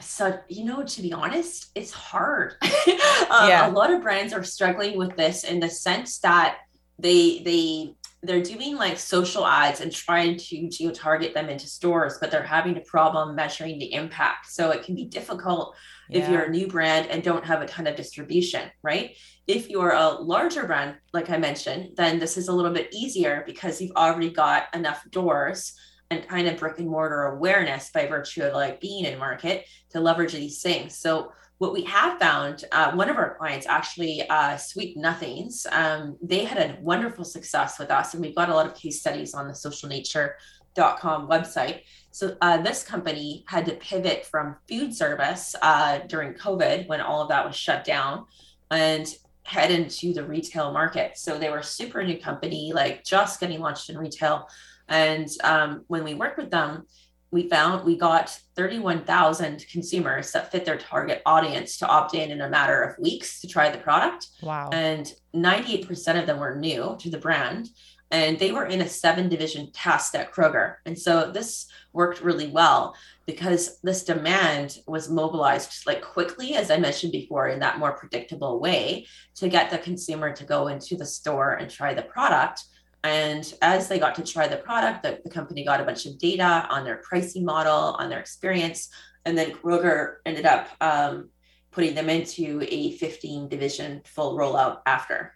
[0.00, 2.56] So, you know, to be honest, it's hard.
[2.62, 3.68] um, yeah.
[3.68, 6.58] A lot of brands are struggling with this in the sense that
[6.98, 12.18] they, they, they're doing like social ads and trying to geo target them into stores,
[12.20, 14.50] but they're having a problem measuring the impact.
[14.50, 15.74] So it can be difficult
[16.08, 16.18] yeah.
[16.18, 19.16] if you're a new brand and don't have a ton of distribution, right?
[19.46, 23.42] If you're a larger brand, like I mentioned, then this is a little bit easier
[23.46, 25.74] because you've already got enough doors
[26.10, 30.00] and kind of brick and mortar awareness by virtue of like being in market to
[30.00, 30.96] leverage these things.
[30.96, 36.16] So what we have found, uh, one of our clients actually, uh, Sweet Nothings, um,
[36.20, 39.34] they had a wonderful success with us, and we've got a lot of case studies
[39.34, 41.82] on the socialnature.com website.
[42.14, 47.20] So uh, this company had to pivot from food service uh, during COVID when all
[47.20, 48.26] of that was shut down,
[48.70, 51.18] and head into the retail market.
[51.18, 54.48] So they were a super new company, like just getting launched in retail.
[54.88, 56.86] And um, when we worked with them,
[57.32, 62.42] we found we got 31,000 consumers that fit their target audience to opt in in
[62.42, 64.28] a matter of weeks to try the product.
[64.40, 64.70] Wow.
[64.72, 67.70] And 98% of them were new to the brand
[68.14, 70.76] and they were in a seven division test at Kroger.
[70.86, 72.94] And so this worked really well
[73.26, 78.60] because this demand was mobilized like quickly, as I mentioned before, in that more predictable
[78.60, 82.62] way to get the consumer to go into the store and try the product.
[83.02, 86.16] And as they got to try the product, the, the company got a bunch of
[86.16, 88.90] data on their pricing model, on their experience.
[89.24, 91.30] And then Kroger ended up um,
[91.72, 95.34] putting them into a 15 division full rollout after.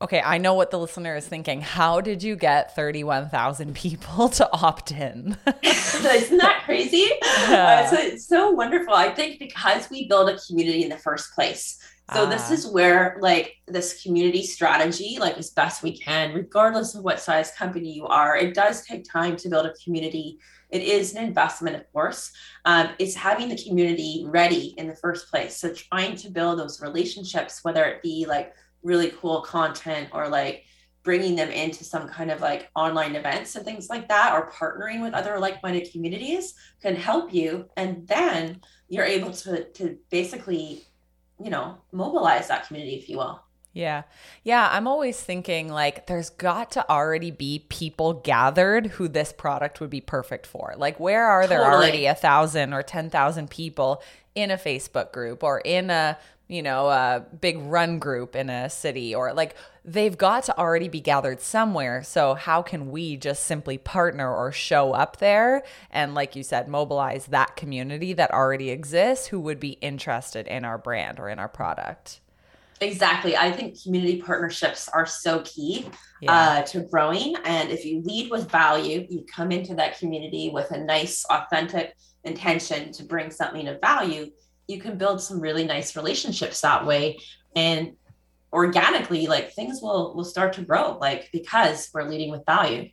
[0.00, 1.60] Okay, I know what the listener is thinking.
[1.60, 5.36] How did you get 31,000 people to opt in?
[5.62, 7.08] Isn't that crazy?
[7.48, 7.82] Yeah.
[7.84, 8.94] Uh, so it's so wonderful.
[8.94, 11.78] I think because we build a community in the first place.
[12.14, 12.26] So ah.
[12.26, 17.20] this is where like this community strategy, like as best we can, regardless of what
[17.20, 20.38] size company you are, it does take time to build a community.
[20.70, 22.30] It is an investment, of course.
[22.64, 25.56] Um, it's having the community ready in the first place.
[25.56, 28.52] So trying to build those relationships, whether it be like
[28.82, 30.64] really cool content or like
[31.02, 35.00] bringing them into some kind of like online events and things like that or partnering
[35.00, 40.82] with other like-minded communities can help you and then you're able to to basically
[41.42, 43.42] you know mobilize that community if you will
[43.78, 44.02] yeah.
[44.42, 44.68] Yeah.
[44.72, 49.90] I'm always thinking like there's got to already be people gathered who this product would
[49.90, 50.74] be perfect for.
[50.76, 51.76] Like, where are there totally.
[51.76, 54.02] already a thousand or 10,000 people
[54.34, 58.70] in a Facebook group or in a you know, a big run group in a
[58.70, 62.02] city or like they've got to already be gathered somewhere.
[62.02, 66.68] So, how can we just simply partner or show up there and, like you said,
[66.68, 71.38] mobilize that community that already exists who would be interested in our brand or in
[71.38, 72.20] our product?
[72.80, 73.36] Exactly.
[73.36, 76.32] I think community partnerships are so key yeah.
[76.32, 77.34] uh, to growing.
[77.44, 81.94] And if you lead with value, you come into that community with a nice, authentic
[82.24, 84.30] intention to bring something of value
[84.68, 87.18] you can build some really nice relationships that way.
[87.56, 87.96] And
[88.52, 92.88] organically like things will will start to grow like because we're leading with value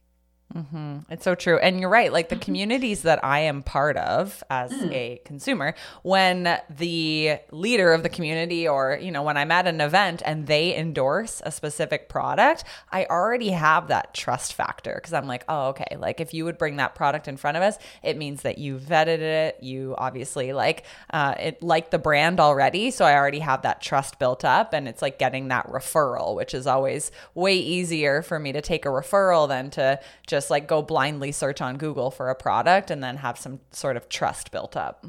[0.54, 1.00] Mm-hmm.
[1.10, 1.58] It's so true.
[1.58, 2.14] And you're right.
[2.14, 2.44] Like the mm-hmm.
[2.44, 4.92] communities that I am part of as mm.
[4.94, 9.82] a consumer, when the leader of the community or, you know, when I'm at an
[9.82, 15.28] event and they endorse a specific product, I already have that trust factor because I'm
[15.28, 15.98] like, oh, okay.
[15.98, 18.78] Like if you would bring that product in front of us, it means that you
[18.78, 19.58] vetted it.
[19.62, 22.92] You obviously like uh, it, like the brand already.
[22.92, 24.74] So I already have that trust built up.
[24.74, 28.86] And it's like getting that referral, which is always way easier for me to take
[28.86, 32.92] a referral than to just just like go blindly search on Google for a product
[32.92, 35.06] and then have some sort of trust built up.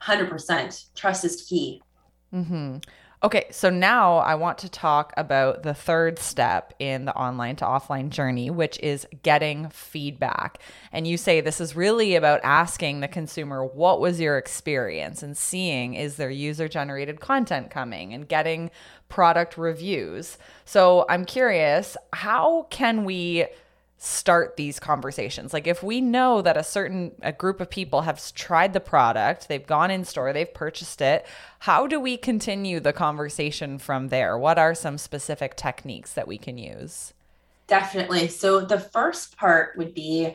[0.00, 0.86] 100%.
[0.94, 1.82] Trust is key.
[2.32, 2.78] Mm-hmm.
[3.22, 7.66] Okay, so now I want to talk about the third step in the online to
[7.66, 10.58] offline journey, which is getting feedback.
[10.92, 15.36] And you say this is really about asking the consumer, what was your experience, and
[15.36, 18.70] seeing is there user generated content coming and getting
[19.10, 20.38] product reviews.
[20.64, 23.44] So I'm curious, how can we
[24.04, 25.52] start these conversations.
[25.52, 29.46] Like if we know that a certain a group of people have tried the product,
[29.46, 31.24] they've gone in store, they've purchased it,
[31.60, 34.36] how do we continue the conversation from there?
[34.36, 37.14] What are some specific techniques that we can use?
[37.68, 38.26] Definitely.
[38.26, 40.34] So the first part would be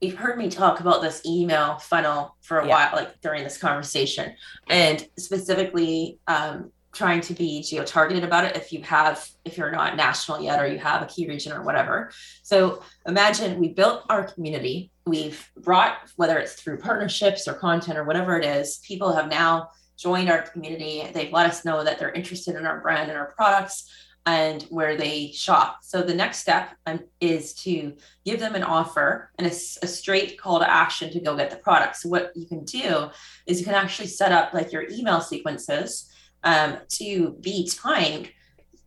[0.00, 2.90] you've heard me talk about this email funnel for a yeah.
[2.90, 4.32] while like during this conversation
[4.68, 9.70] and specifically um, trying to be geo targeted about it if you have if you're
[9.70, 12.10] not national yet or you have a key region or whatever
[12.42, 18.02] so imagine we built our community we've brought whether it's through partnerships or content or
[18.02, 22.10] whatever it is people have now joined our community they've let us know that they're
[22.10, 23.88] interested in our brand and our products
[24.26, 25.78] and where they shop.
[25.80, 27.94] So the next step um, is to
[28.26, 31.56] give them an offer and a, a, straight call to action to go get the
[31.56, 31.96] product.
[31.96, 33.08] So what you can do
[33.46, 36.12] is you can actually set up like your email sequences
[36.44, 38.30] um, to be timed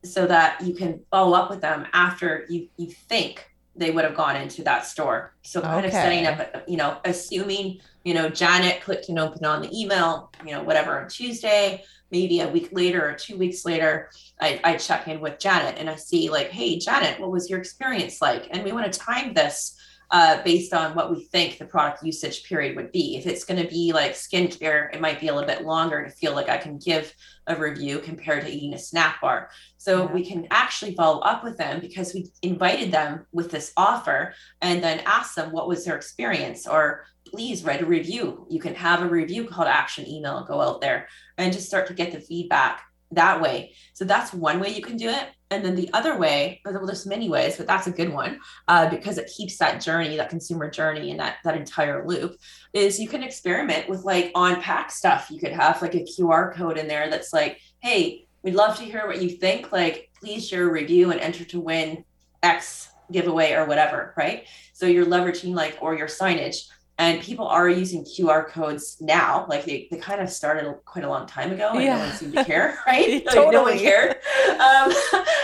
[0.04, 4.16] so that you can follow up with them after you, you think they would have
[4.16, 5.34] gone into that store.
[5.44, 5.88] So kind okay.
[5.88, 10.32] of setting up, you know, assuming, you know, Janet clicked and opened on the email,
[10.46, 14.10] you know, whatever on Tuesday, maybe a week later or two weeks later,
[14.42, 17.60] I, I check in with Janet and I see like, hey, Janet, what was your
[17.60, 18.48] experience like?
[18.52, 19.78] And we want to time this
[20.12, 23.16] uh, based on what we think the product usage period would be.
[23.16, 26.12] If it's going to be like skincare, it might be a little bit longer to
[26.12, 27.14] feel like I can give
[27.48, 29.50] a review compared to eating a snack bar.
[29.78, 30.12] So yeah.
[30.12, 34.84] we can actually follow up with them because we invited them with this offer and
[34.84, 38.46] then ask them what was their experience or please write a review.
[38.50, 41.88] You can have a review call to action email go out there and just start
[41.88, 43.76] to get the feedback that way.
[43.94, 45.28] So that's one way you can do it.
[45.52, 48.90] And then the other way, well, there's many ways, but that's a good one uh,
[48.90, 52.38] because it keeps that journey, that consumer journey, and that that entire loop.
[52.74, 55.28] Is you can experiment with like on pack stuff.
[55.30, 58.84] You could have like a QR code in there that's like, hey, we'd love to
[58.84, 59.74] hear what you think.
[59.74, 62.06] Like, please share a review and enter to win
[62.42, 64.48] X giveaway or whatever, right?
[64.72, 66.70] So you're leveraging like or your signage
[67.02, 69.48] and people are using QR codes now.
[69.50, 71.98] Like they, they kind of started quite a long time ago, and yeah.
[71.98, 73.26] no one seemed to care, right?
[73.26, 73.46] totally.
[73.46, 74.12] Like no one cared.
[74.12, 74.18] Um,
[74.52, 75.41] and now, like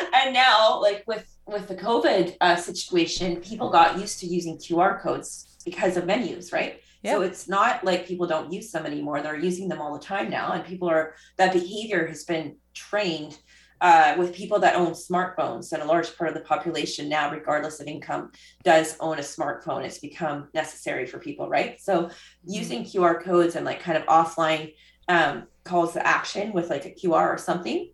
[1.57, 6.51] with the COVID uh, situation, people got used to using QR codes because of menus,
[6.51, 6.81] right?
[7.03, 7.13] Yeah.
[7.13, 10.29] So it's not like people don't use them anymore; they're using them all the time
[10.29, 13.37] now, and people are that behavior has been trained
[13.81, 17.79] uh, with people that own smartphones, and a large part of the population now, regardless
[17.79, 18.31] of income,
[18.63, 19.85] does own a smartphone.
[19.85, 21.79] It's become necessary for people, right?
[21.79, 22.09] So
[22.43, 24.73] using QR codes and like kind of offline
[25.07, 27.91] um, calls to action with like a QR or something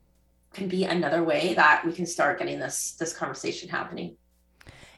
[0.54, 4.16] can be another way that we can start getting this this conversation happening.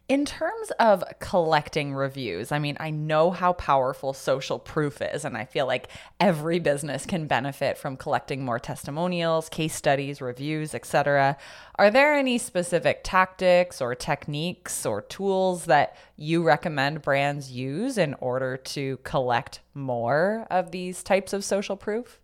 [0.07, 5.35] In terms of collecting reviews, I mean, I know how powerful social proof is, and
[5.35, 5.87] I feel like
[6.19, 11.37] every business can benefit from collecting more testimonials, case studies, reviews, etc.
[11.79, 18.13] Are there any specific tactics or techniques or tools that you recommend brands use in
[18.19, 22.19] order to collect more of these types of social proof?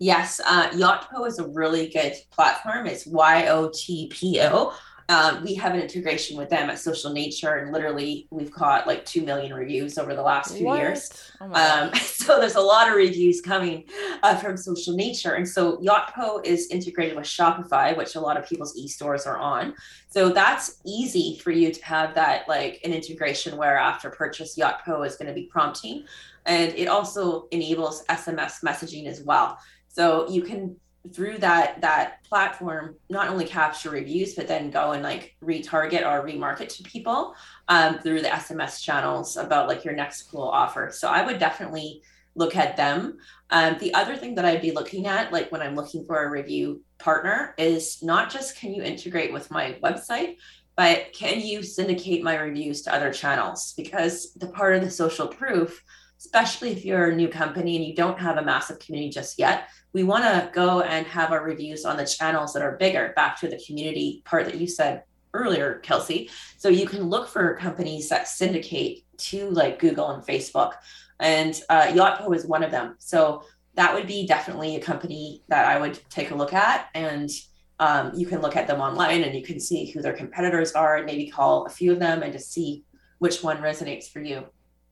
[0.00, 2.86] Yes, uh, Yotpo is a really good platform.
[2.86, 4.72] It's Y O T P O
[5.10, 9.04] um, we have an integration with them at Social Nature, and literally we've caught like
[9.04, 10.78] two million reviews over the last few what?
[10.78, 11.32] years.
[11.40, 13.86] Oh um, so there's a lot of reviews coming
[14.22, 18.48] uh, from Social Nature, and so Yotpo is integrated with Shopify, which a lot of
[18.48, 19.74] people's e-stores are on.
[20.10, 25.04] So that's easy for you to have that like an integration where after purchase, Yotpo
[25.04, 26.04] is going to be prompting,
[26.46, 29.58] and it also enables SMS messaging as well.
[29.90, 30.76] So you can
[31.14, 36.22] through that that platform not only capture reviews but then go and like retarget or
[36.22, 37.34] remarket to people
[37.68, 40.90] um, through the sms channels about like your next cool offer.
[40.92, 42.02] So i would definitely
[42.36, 43.18] look at them.
[43.50, 46.30] Um, the other thing that i'd be looking at like when i'm looking for a
[46.30, 50.36] review partner is not just can you integrate with my website
[50.80, 53.74] but can you syndicate my reviews to other channels?
[53.76, 55.84] Because the part of the social proof
[56.20, 59.68] especially if you're a new company and you don't have a massive community just yet
[59.92, 63.40] we want to go and have our reviews on the channels that are bigger back
[63.40, 65.02] to the community part that you said
[65.32, 66.30] earlier kelsey.
[66.58, 70.74] So you can look for companies that syndicate to like google and facebook
[71.18, 72.96] and uh, yotpo is one of them.
[72.98, 73.44] So
[73.74, 77.30] that would be definitely a company that i would take a look at and
[77.78, 80.96] um, you can look at them online and you can see who their competitors are
[80.96, 82.84] and maybe call a few of them and just see
[83.20, 84.44] which one resonates for you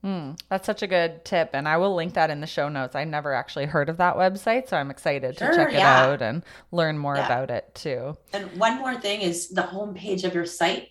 [0.05, 1.51] Mm, that's such a good tip.
[1.55, 2.94] And I will link that in the show notes.
[2.94, 4.68] I never actually heard of that website.
[4.68, 5.78] So I'm excited sure, to check yeah.
[5.78, 7.26] it out and learn more yeah.
[7.26, 8.16] about it too.
[8.32, 10.88] And one more thing is the homepage of your site.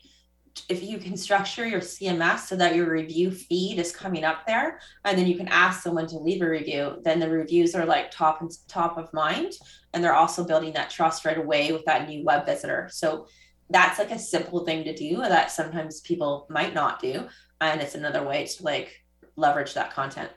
[0.70, 4.80] If you can structure your CMS so that your review feed is coming up there,
[5.06, 8.10] and then you can ask someone to leave a review, then the reviews are like
[8.10, 9.54] top and top of mind,
[9.94, 12.90] and they're also building that trust right away with that new web visitor.
[12.92, 13.28] So
[13.70, 17.28] that's like a simple thing to do that sometimes people might not do
[17.62, 19.04] and it's another way to like
[19.36, 20.32] leverage that content.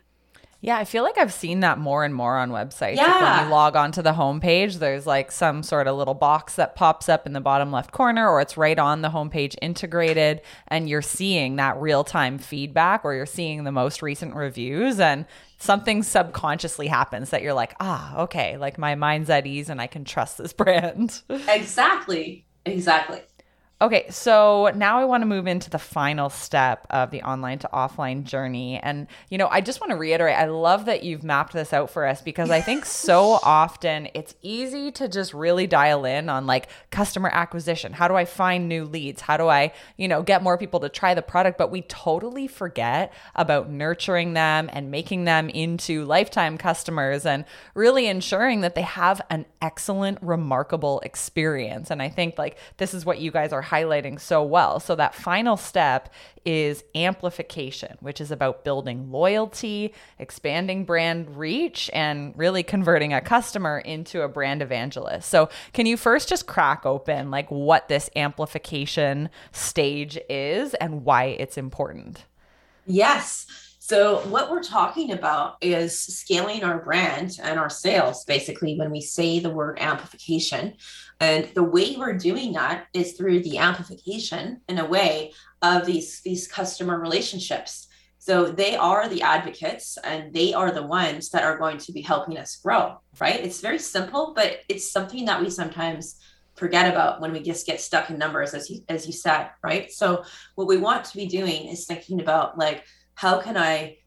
[0.63, 2.97] Yeah, I feel like I've seen that more and more on websites.
[2.97, 3.07] Yeah.
[3.07, 6.77] Like when you log onto the homepage, there's like some sort of little box that
[6.77, 10.87] pops up in the bottom left corner, or it's right on the homepage integrated, and
[10.87, 15.25] you're seeing that real time feedback, or you're seeing the most recent reviews, and
[15.57, 19.87] something subconsciously happens that you're like, ah, okay, like my mind's at ease and I
[19.87, 21.23] can trust this brand.
[21.49, 22.45] exactly.
[22.67, 23.23] Exactly.
[23.83, 27.71] Okay, so now I want to move into the final step of the online to
[27.73, 28.79] offline journey.
[28.79, 31.89] And, you know, I just want to reiterate I love that you've mapped this out
[31.89, 36.47] for us because I think so often it's easy to just really dial in on
[36.47, 37.95] like customer acquisition.
[37.95, 39.23] How do I find new leads?
[39.23, 41.57] How do I, you know, get more people to try the product?
[41.57, 48.09] But we totally forget about nurturing them and making them into lifetime customers and really
[48.09, 51.91] ensuring that they have an excellent, remarkable experience.
[51.91, 54.81] And I think like this is what you guys are highlighting so well.
[54.81, 56.13] So, that final step
[56.45, 63.79] is amplification, which is about building loyalty, expanding brand reach, and really converting a customer
[63.79, 65.29] into a brand evangelist.
[65.29, 71.25] So, can you first just crack open like what this amplification stage is and why
[71.25, 72.25] it's important?
[72.87, 73.70] Yes.
[73.91, 79.01] So, what we're talking about is scaling our brand and our sales basically when we
[79.01, 80.75] say the word amplification.
[81.19, 86.21] And the way we're doing that is through the amplification in a way of these,
[86.21, 87.89] these customer relationships.
[88.21, 92.01] So they are the advocates and they are the ones that are going to be
[92.01, 93.41] helping us grow, right?
[93.41, 96.15] It's very simple, but it's something that we sometimes
[96.55, 99.91] forget about when we just get stuck in numbers as you as you said, right?
[99.91, 100.25] So
[100.55, 102.85] what we want to be doing is thinking about like
[103.21, 103.99] how can I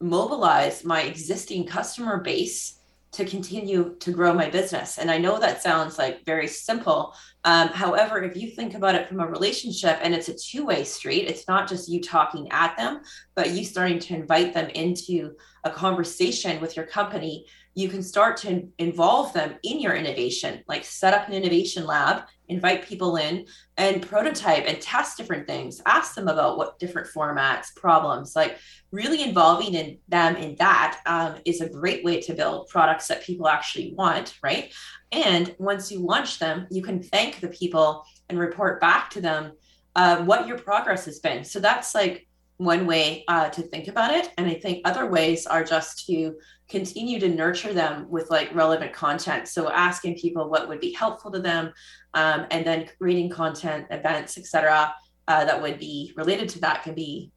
[0.00, 2.78] mobilize my existing customer base
[3.10, 4.98] to continue to grow my business.
[4.98, 7.12] And I know that sounds like very simple.
[7.44, 10.84] Um, however, if you think about it from a relationship and it's a two way
[10.84, 13.00] street, it's not just you talking at them,
[13.34, 15.32] but you starting to invite them into
[15.64, 20.84] a conversation with your company you can start to involve them in your innovation, like
[20.84, 23.46] set up an innovation lab, invite people in
[23.76, 28.58] and prototype and test different things, ask them about what different formats, problems, like
[28.90, 33.22] really involving in them in that um, is a great way to build products that
[33.22, 34.72] people actually want, right?
[35.12, 39.52] And once you launch them, you can thank the people and report back to them
[39.94, 41.44] uh, what your progress has been.
[41.44, 44.30] So that's like one way uh, to think about it.
[44.36, 46.36] And I think other ways are just to
[46.70, 49.48] continue to nurture them with like relevant content.
[49.48, 51.72] So asking people what would be helpful to them,
[52.14, 54.94] um, and then creating content, events, etc.,
[55.28, 57.30] uh, that would be related to that can be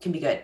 [0.00, 0.42] can be good.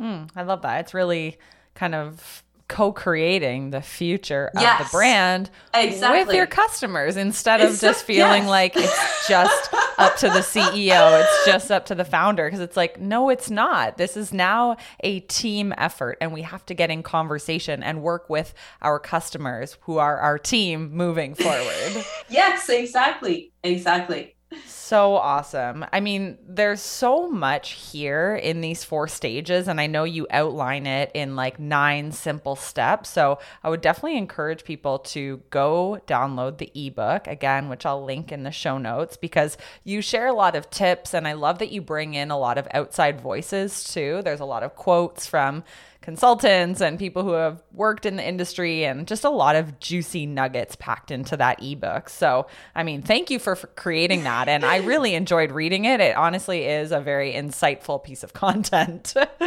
[0.00, 0.80] Mm, I love that.
[0.80, 1.38] It's really
[1.74, 6.24] kind of co-creating the future of yes, the brand exactly.
[6.24, 8.48] with your customers instead of just feeling yes.
[8.48, 12.76] like it's just up to the CEO, it's just up to the founder because it's
[12.76, 13.98] like no it's not.
[13.98, 18.30] This is now a team effort and we have to get in conversation and work
[18.30, 22.06] with our customers who are our team moving forward.
[22.30, 23.52] yes, exactly.
[23.62, 24.34] Exactly.
[24.66, 25.86] So awesome.
[25.92, 30.86] I mean, there's so much here in these four stages, and I know you outline
[30.86, 33.08] it in like nine simple steps.
[33.08, 38.32] So I would definitely encourage people to go download the ebook again, which I'll link
[38.32, 41.72] in the show notes because you share a lot of tips, and I love that
[41.72, 44.20] you bring in a lot of outside voices too.
[44.22, 45.64] There's a lot of quotes from
[46.02, 50.26] consultants and people who have worked in the industry and just a lot of juicy
[50.26, 52.08] nuggets packed into that ebook.
[52.08, 54.48] So, I mean, thank you for, for creating that.
[54.48, 56.00] And I really enjoyed reading it.
[56.00, 59.14] It honestly is a very insightful piece of content.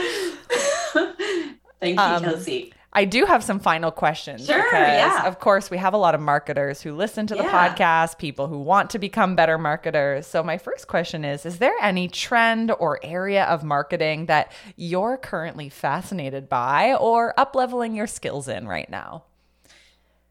[1.79, 2.73] thank you, um, Kelsey.
[2.95, 4.45] I do have some final questions.
[4.45, 5.27] Sure, because, yeah.
[5.27, 7.75] Of course, we have a lot of marketers who listen to the yeah.
[7.75, 10.25] podcast, people who want to become better marketers.
[10.25, 15.17] So, my first question is Is there any trend or area of marketing that you're
[15.17, 19.25] currently fascinated by or upleveling your skills in right now?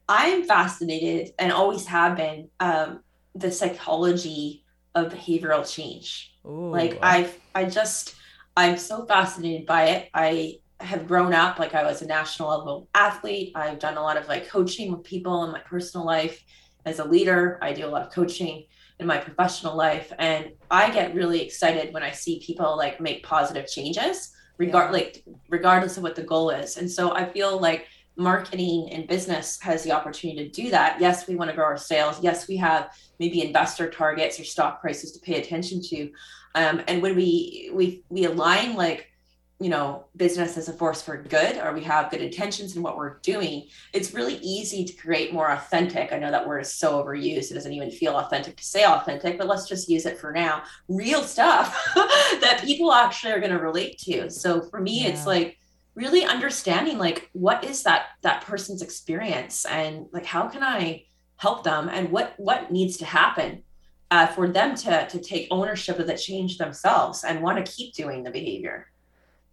[0.09, 3.01] I'm fascinated and always have been um,
[3.35, 4.63] the psychology
[4.95, 6.33] of behavioral change.
[6.45, 6.71] Ooh.
[6.71, 8.15] Like I, I just,
[8.57, 10.09] I'm so fascinated by it.
[10.13, 13.53] I have grown up like I was a national level athlete.
[13.55, 16.43] I've done a lot of like coaching with people in my personal life
[16.85, 17.57] as a leader.
[17.61, 18.65] I do a lot of coaching
[18.99, 23.23] in my professional life and I get really excited when I see people like make
[23.23, 24.91] positive changes regard yeah.
[24.91, 26.77] like regardless of what the goal is.
[26.77, 30.99] And so I feel like marketing and business has the opportunity to do that.
[31.01, 32.21] Yes, we want to grow our sales.
[32.21, 36.09] Yes, we have maybe investor targets or stock prices to pay attention to.
[36.55, 39.11] Um, and when we we we align like
[39.59, 42.97] you know business as a force for good or we have good intentions in what
[42.97, 46.11] we're doing it's really easy to create more authentic.
[46.11, 49.37] I know that word is so overused it doesn't even feel authentic to say authentic
[49.37, 50.63] but let's just use it for now.
[50.89, 54.29] Real stuff that people actually are going to relate to.
[54.29, 55.09] So for me yeah.
[55.09, 55.57] it's like
[55.93, 59.65] really understanding like what is that that person's experience?
[59.65, 61.05] And like how can i
[61.37, 61.87] help them?
[61.87, 63.63] And what what needs to happen
[64.11, 67.93] uh, for them to to take ownership of the change themselves and want to keep
[67.93, 68.87] doing the behavior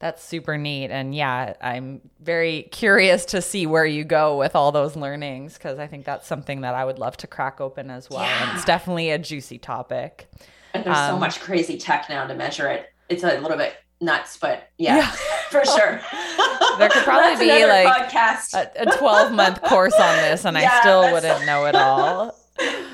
[0.02, 0.90] that's super neat.
[0.90, 5.78] And yeah, I'm very curious to see where you go with all those learnings because
[5.78, 8.22] I think that's something that I would love to crack open as well.
[8.22, 8.48] Yeah.
[8.48, 10.28] And it's definitely a juicy topic.
[10.74, 12.86] And there's um, so much crazy tech now to measure it.
[13.08, 15.10] It's a little bit nuts, but yeah, yeah.
[15.50, 16.00] for sure.
[16.78, 18.72] there could probably be like podcast.
[18.74, 22.36] a 12 month course on this, and yeah, I still wouldn't know it all.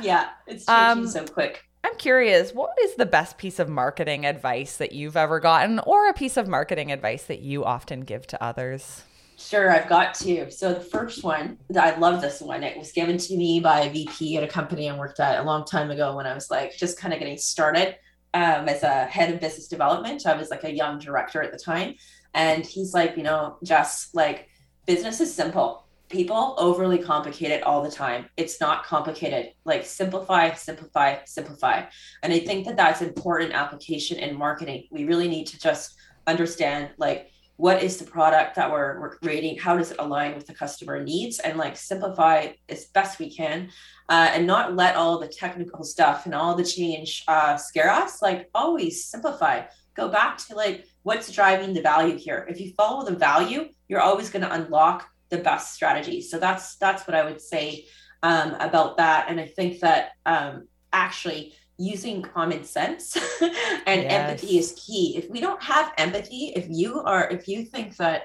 [0.02, 1.67] Yeah, it's changing um, so quick.
[1.88, 6.10] I'm curious, what is the best piece of marketing advice that you've ever gotten, or
[6.10, 9.04] a piece of marketing advice that you often give to others?
[9.38, 10.50] Sure, I've got two.
[10.50, 12.62] So the first one, I love this one.
[12.62, 15.42] It was given to me by a VP at a company I worked at a
[15.44, 17.96] long time ago when I was like just kind of getting started
[18.34, 20.26] um, as a head of business development.
[20.26, 21.94] I was like a young director at the time,
[22.34, 24.50] and he's like, you know, just like
[24.84, 28.26] business is simple people overly complicate it all the time.
[28.36, 29.52] It's not complicated.
[29.64, 31.84] Like simplify, simplify, simplify.
[32.22, 34.88] And I think that that's important application in marketing.
[34.90, 35.94] We really need to just
[36.26, 40.46] understand like what is the product that we're, we're creating how does it align with
[40.46, 43.68] the customer needs and like simplify as best we can
[44.08, 48.22] uh, and not let all the technical stuff and all the change uh, scare us
[48.22, 49.62] like always simplify
[49.98, 52.46] go back to like what's driving the value here.
[52.48, 56.20] If you follow the value, you're always going to unlock the best strategy.
[56.20, 57.86] So that's that's what I would say
[58.22, 59.26] um, about that.
[59.28, 64.12] And I think that um, actually using common sense and yes.
[64.12, 65.16] empathy is key.
[65.16, 68.24] If we don't have empathy, if you are, if you think that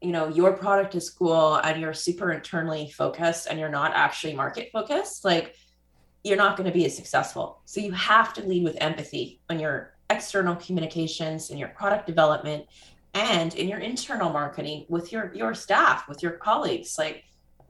[0.00, 4.34] you know your product is cool and you're super internally focused and you're not actually
[4.34, 5.54] market focused, like
[6.24, 7.60] you're not going to be as successful.
[7.66, 12.66] So you have to lead with empathy on your external communications and your product development
[13.14, 16.98] and in your internal marketing with your your staff, with your colleagues.
[16.98, 17.24] Like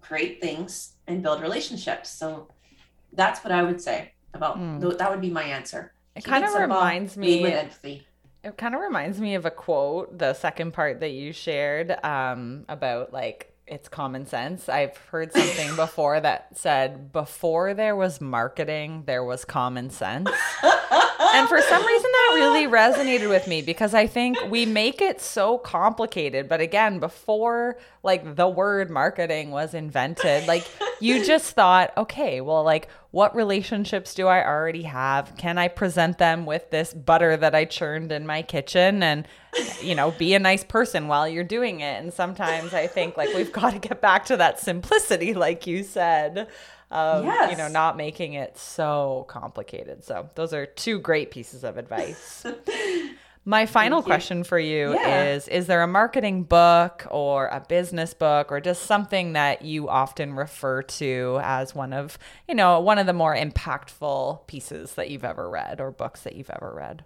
[0.05, 2.11] create things and build relationships.
[2.11, 2.49] So
[3.13, 4.99] that's what I would say about mm.
[4.99, 5.93] that would be my answer.
[6.15, 7.43] It kind of reminds me
[8.43, 12.65] It kind of reminds me of a quote, the second part that you shared um,
[12.69, 14.69] about like it's common sense.
[14.69, 20.29] I've heard something before that said before there was marketing, there was common sense.
[21.21, 25.21] and for some reason that really resonated with me because I think we make it
[25.21, 26.49] so complicated.
[26.49, 30.67] But again, before like the word marketing was invented, like
[31.01, 35.37] you just thought, okay, well, like what relationships do I already have?
[35.37, 39.27] Can I present them with this butter that I churned in my kitchen and
[39.83, 42.03] you know, be a nice person while you're doing it.
[42.03, 45.83] And sometimes I think like we've got to get back to that simplicity, like you
[45.83, 46.49] said,
[46.91, 47.51] of, yes.
[47.51, 50.05] you know, not making it so complicated.
[50.05, 52.45] So those are two great pieces of advice.
[53.47, 55.25] My final question for you yeah.
[55.25, 59.89] is Is there a marketing book or a business book or just something that you
[59.89, 62.19] often refer to as one of,
[62.49, 66.37] you know, one of the more impactful pieces that you've ever read or books that
[66.37, 67.05] you've ever read?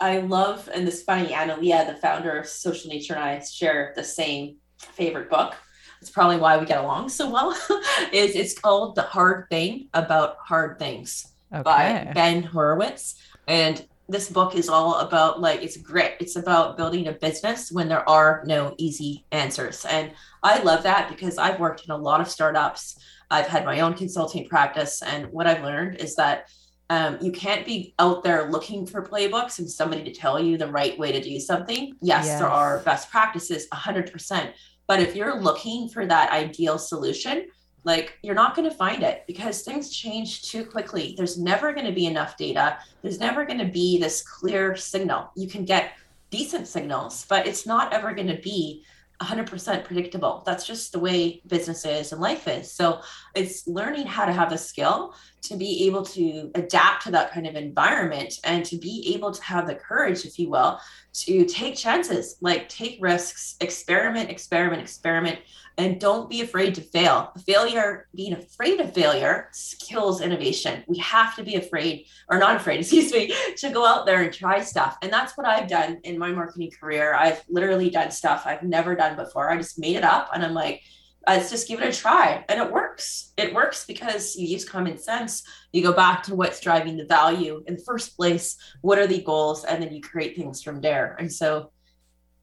[0.00, 4.04] I love, and this funny, Analia, the founder of Social Nature, and I share the
[4.04, 5.54] same favorite book.
[6.00, 7.52] It's probably why we get along so well.
[8.12, 11.62] is it's called The Hard Thing About Hard Things okay.
[11.62, 13.16] by Ben Horowitz.
[13.46, 16.16] And this book is all about like it's grit.
[16.20, 19.84] It's about building a business when there are no easy answers.
[19.84, 22.98] And I love that because I've worked in a lot of startups.
[23.30, 25.02] I've had my own consulting practice.
[25.02, 26.48] And what I've learned is that
[26.90, 30.70] um, you can't be out there looking for playbooks and somebody to tell you the
[30.70, 31.94] right way to do something.
[32.00, 32.38] Yes, yes.
[32.38, 34.52] there are best practices 100%.
[34.88, 37.46] But if you're looking for that ideal solution,
[37.84, 41.14] like you're not going to find it because things change too quickly.
[41.16, 42.78] There's never going to be enough data.
[43.02, 45.30] There's never going to be this clear signal.
[45.36, 45.92] You can get
[46.30, 48.84] decent signals, but it's not ever going to be
[49.20, 50.42] 100% predictable.
[50.46, 52.70] That's just the way business is and life is.
[52.70, 53.00] So
[53.38, 57.46] it's learning how to have the skill to be able to adapt to that kind
[57.46, 60.80] of environment and to be able to have the courage, if you will,
[61.12, 65.38] to take chances, like take risks, experiment, experiment, experiment,
[65.78, 67.32] and don't be afraid to fail.
[67.46, 70.82] Failure, being afraid of failure kills innovation.
[70.88, 74.32] We have to be afraid, or not afraid, excuse me, to go out there and
[74.32, 74.98] try stuff.
[75.02, 77.14] And that's what I've done in my marketing career.
[77.14, 79.50] I've literally done stuff I've never done before.
[79.50, 80.82] I just made it up and I'm like,
[81.28, 82.44] let's just give it a try.
[82.48, 83.32] And it works.
[83.36, 85.42] It works because you use common sense.
[85.72, 88.56] You go back to what's driving the value in the first place.
[88.80, 89.64] What are the goals?
[89.64, 91.16] And then you create things from there.
[91.18, 91.70] And so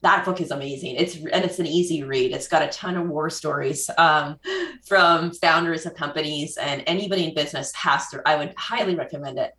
[0.02, 0.96] that book is amazing.
[0.98, 2.32] It's and it's an easy read.
[2.32, 4.38] It's got a ton of war stories um,
[4.88, 8.22] from founders of companies and anybody in business has to.
[8.26, 9.52] I would highly recommend it.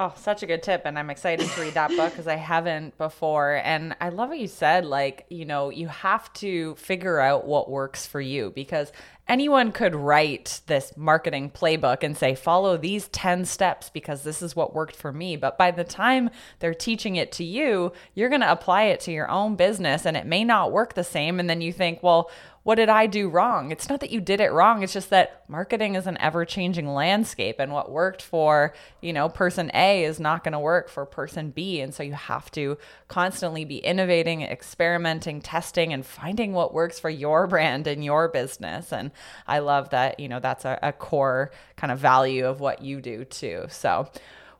[0.00, 0.82] Oh, such a good tip.
[0.84, 3.60] And I'm excited to read that book because I haven't before.
[3.64, 4.84] And I love what you said.
[4.84, 8.92] Like, you know, you have to figure out what works for you because
[9.28, 14.56] anyone could write this marketing playbook and say, follow these 10 steps because this is
[14.56, 15.36] what worked for me.
[15.36, 19.12] But by the time they're teaching it to you, you're going to apply it to
[19.12, 21.38] your own business and it may not work the same.
[21.38, 22.30] And then you think, well,
[22.68, 23.70] what did I do wrong?
[23.70, 24.82] It's not that you did it wrong.
[24.82, 27.56] It's just that marketing is an ever changing landscape.
[27.58, 31.48] And what worked for, you know, person A is not going to work for person
[31.50, 31.80] B.
[31.80, 32.76] And so you have to
[33.08, 38.92] constantly be innovating, experimenting, testing, and finding what works for your brand and your business.
[38.92, 39.12] And
[39.46, 43.00] I love that, you know, that's a, a core kind of value of what you
[43.00, 43.66] do too.
[43.70, 44.08] So,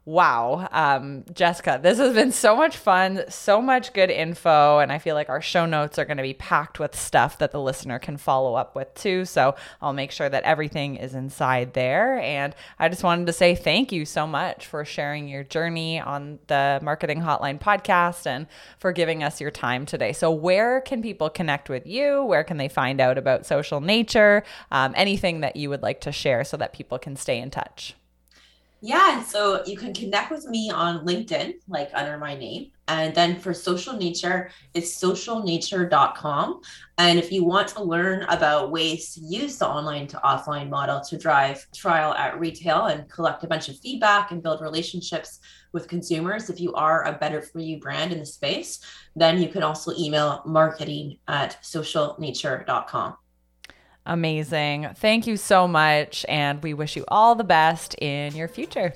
[0.09, 0.67] Wow.
[0.73, 4.79] Um, Jessica, this has been so much fun, so much good info.
[4.79, 7.53] And I feel like our show notes are going to be packed with stuff that
[7.53, 9.27] the listener can follow up with too.
[9.27, 12.21] So I'll make sure that everything is inside there.
[12.21, 16.39] And I just wanted to say thank you so much for sharing your journey on
[16.47, 18.47] the Marketing Hotline podcast and
[18.79, 20.15] for giving us your time today.
[20.15, 22.25] So, where can people connect with you?
[22.25, 24.43] Where can they find out about social nature?
[24.71, 27.95] Um, anything that you would like to share so that people can stay in touch?
[28.81, 33.39] Yeah, so you can connect with me on LinkedIn, like under my name, And then
[33.41, 36.61] for social nature, it's socialnature.com.
[36.97, 41.01] And if you want to learn about ways to use the online to offline model
[41.01, 45.41] to drive trial at retail and collect a bunch of feedback and build relationships
[45.73, 48.81] with consumers, if you are a better for you brand in the space,
[49.17, 53.17] then you can also email marketing at socialnature.com.
[54.09, 54.89] Amazing.
[54.97, 56.25] Thank you so much.
[56.29, 58.95] And we wish you all the best in your future.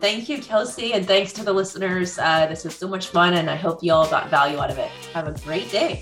[0.00, 2.18] Thank you, Kelsey, and thanks to the listeners.
[2.18, 4.78] Uh, this was so much fun, and I hope you all got value out of
[4.78, 4.90] it.
[5.12, 6.00] Have a great day.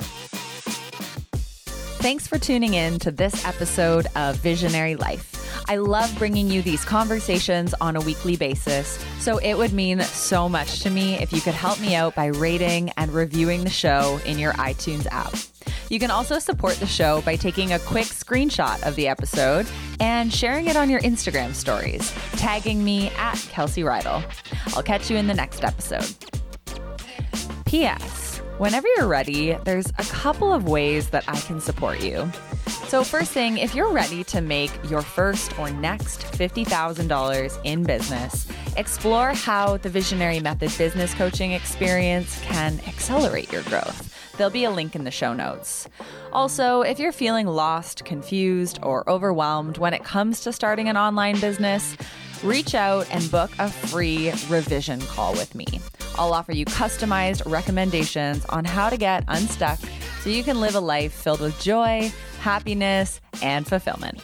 [1.99, 5.32] Thanks for tuning in to this episode of Visionary Life.
[5.68, 10.49] I love bringing you these conversations on a weekly basis, so it would mean so
[10.49, 14.20] much to me if you could help me out by rating and reviewing the show
[14.26, 15.34] in your iTunes app.
[15.89, 19.66] You can also support the show by taking a quick screenshot of the episode
[20.01, 24.24] and sharing it on your Instagram stories, tagging me at Kelsey Rydell.
[24.74, 26.07] I'll catch you in the next episode.
[27.66, 28.39] P.S.
[28.59, 32.30] Whenever you're ready, there's a couple of ways that I can support you.
[32.89, 38.47] So, first thing, if you're ready to make your first or next $50,000 in business,
[38.76, 44.12] explore how the Visionary Method business coaching experience can accelerate your growth.
[44.37, 45.89] There'll be a link in the show notes.
[46.32, 51.41] Also, if you're feeling lost, confused, or overwhelmed when it comes to starting an online
[51.41, 51.97] business,
[52.43, 55.66] reach out and book a free revision call with me.
[56.18, 59.78] I'll offer you customized recommendations on how to get unstuck
[60.20, 64.20] so you can live a life filled with joy, happiness, and fulfillment.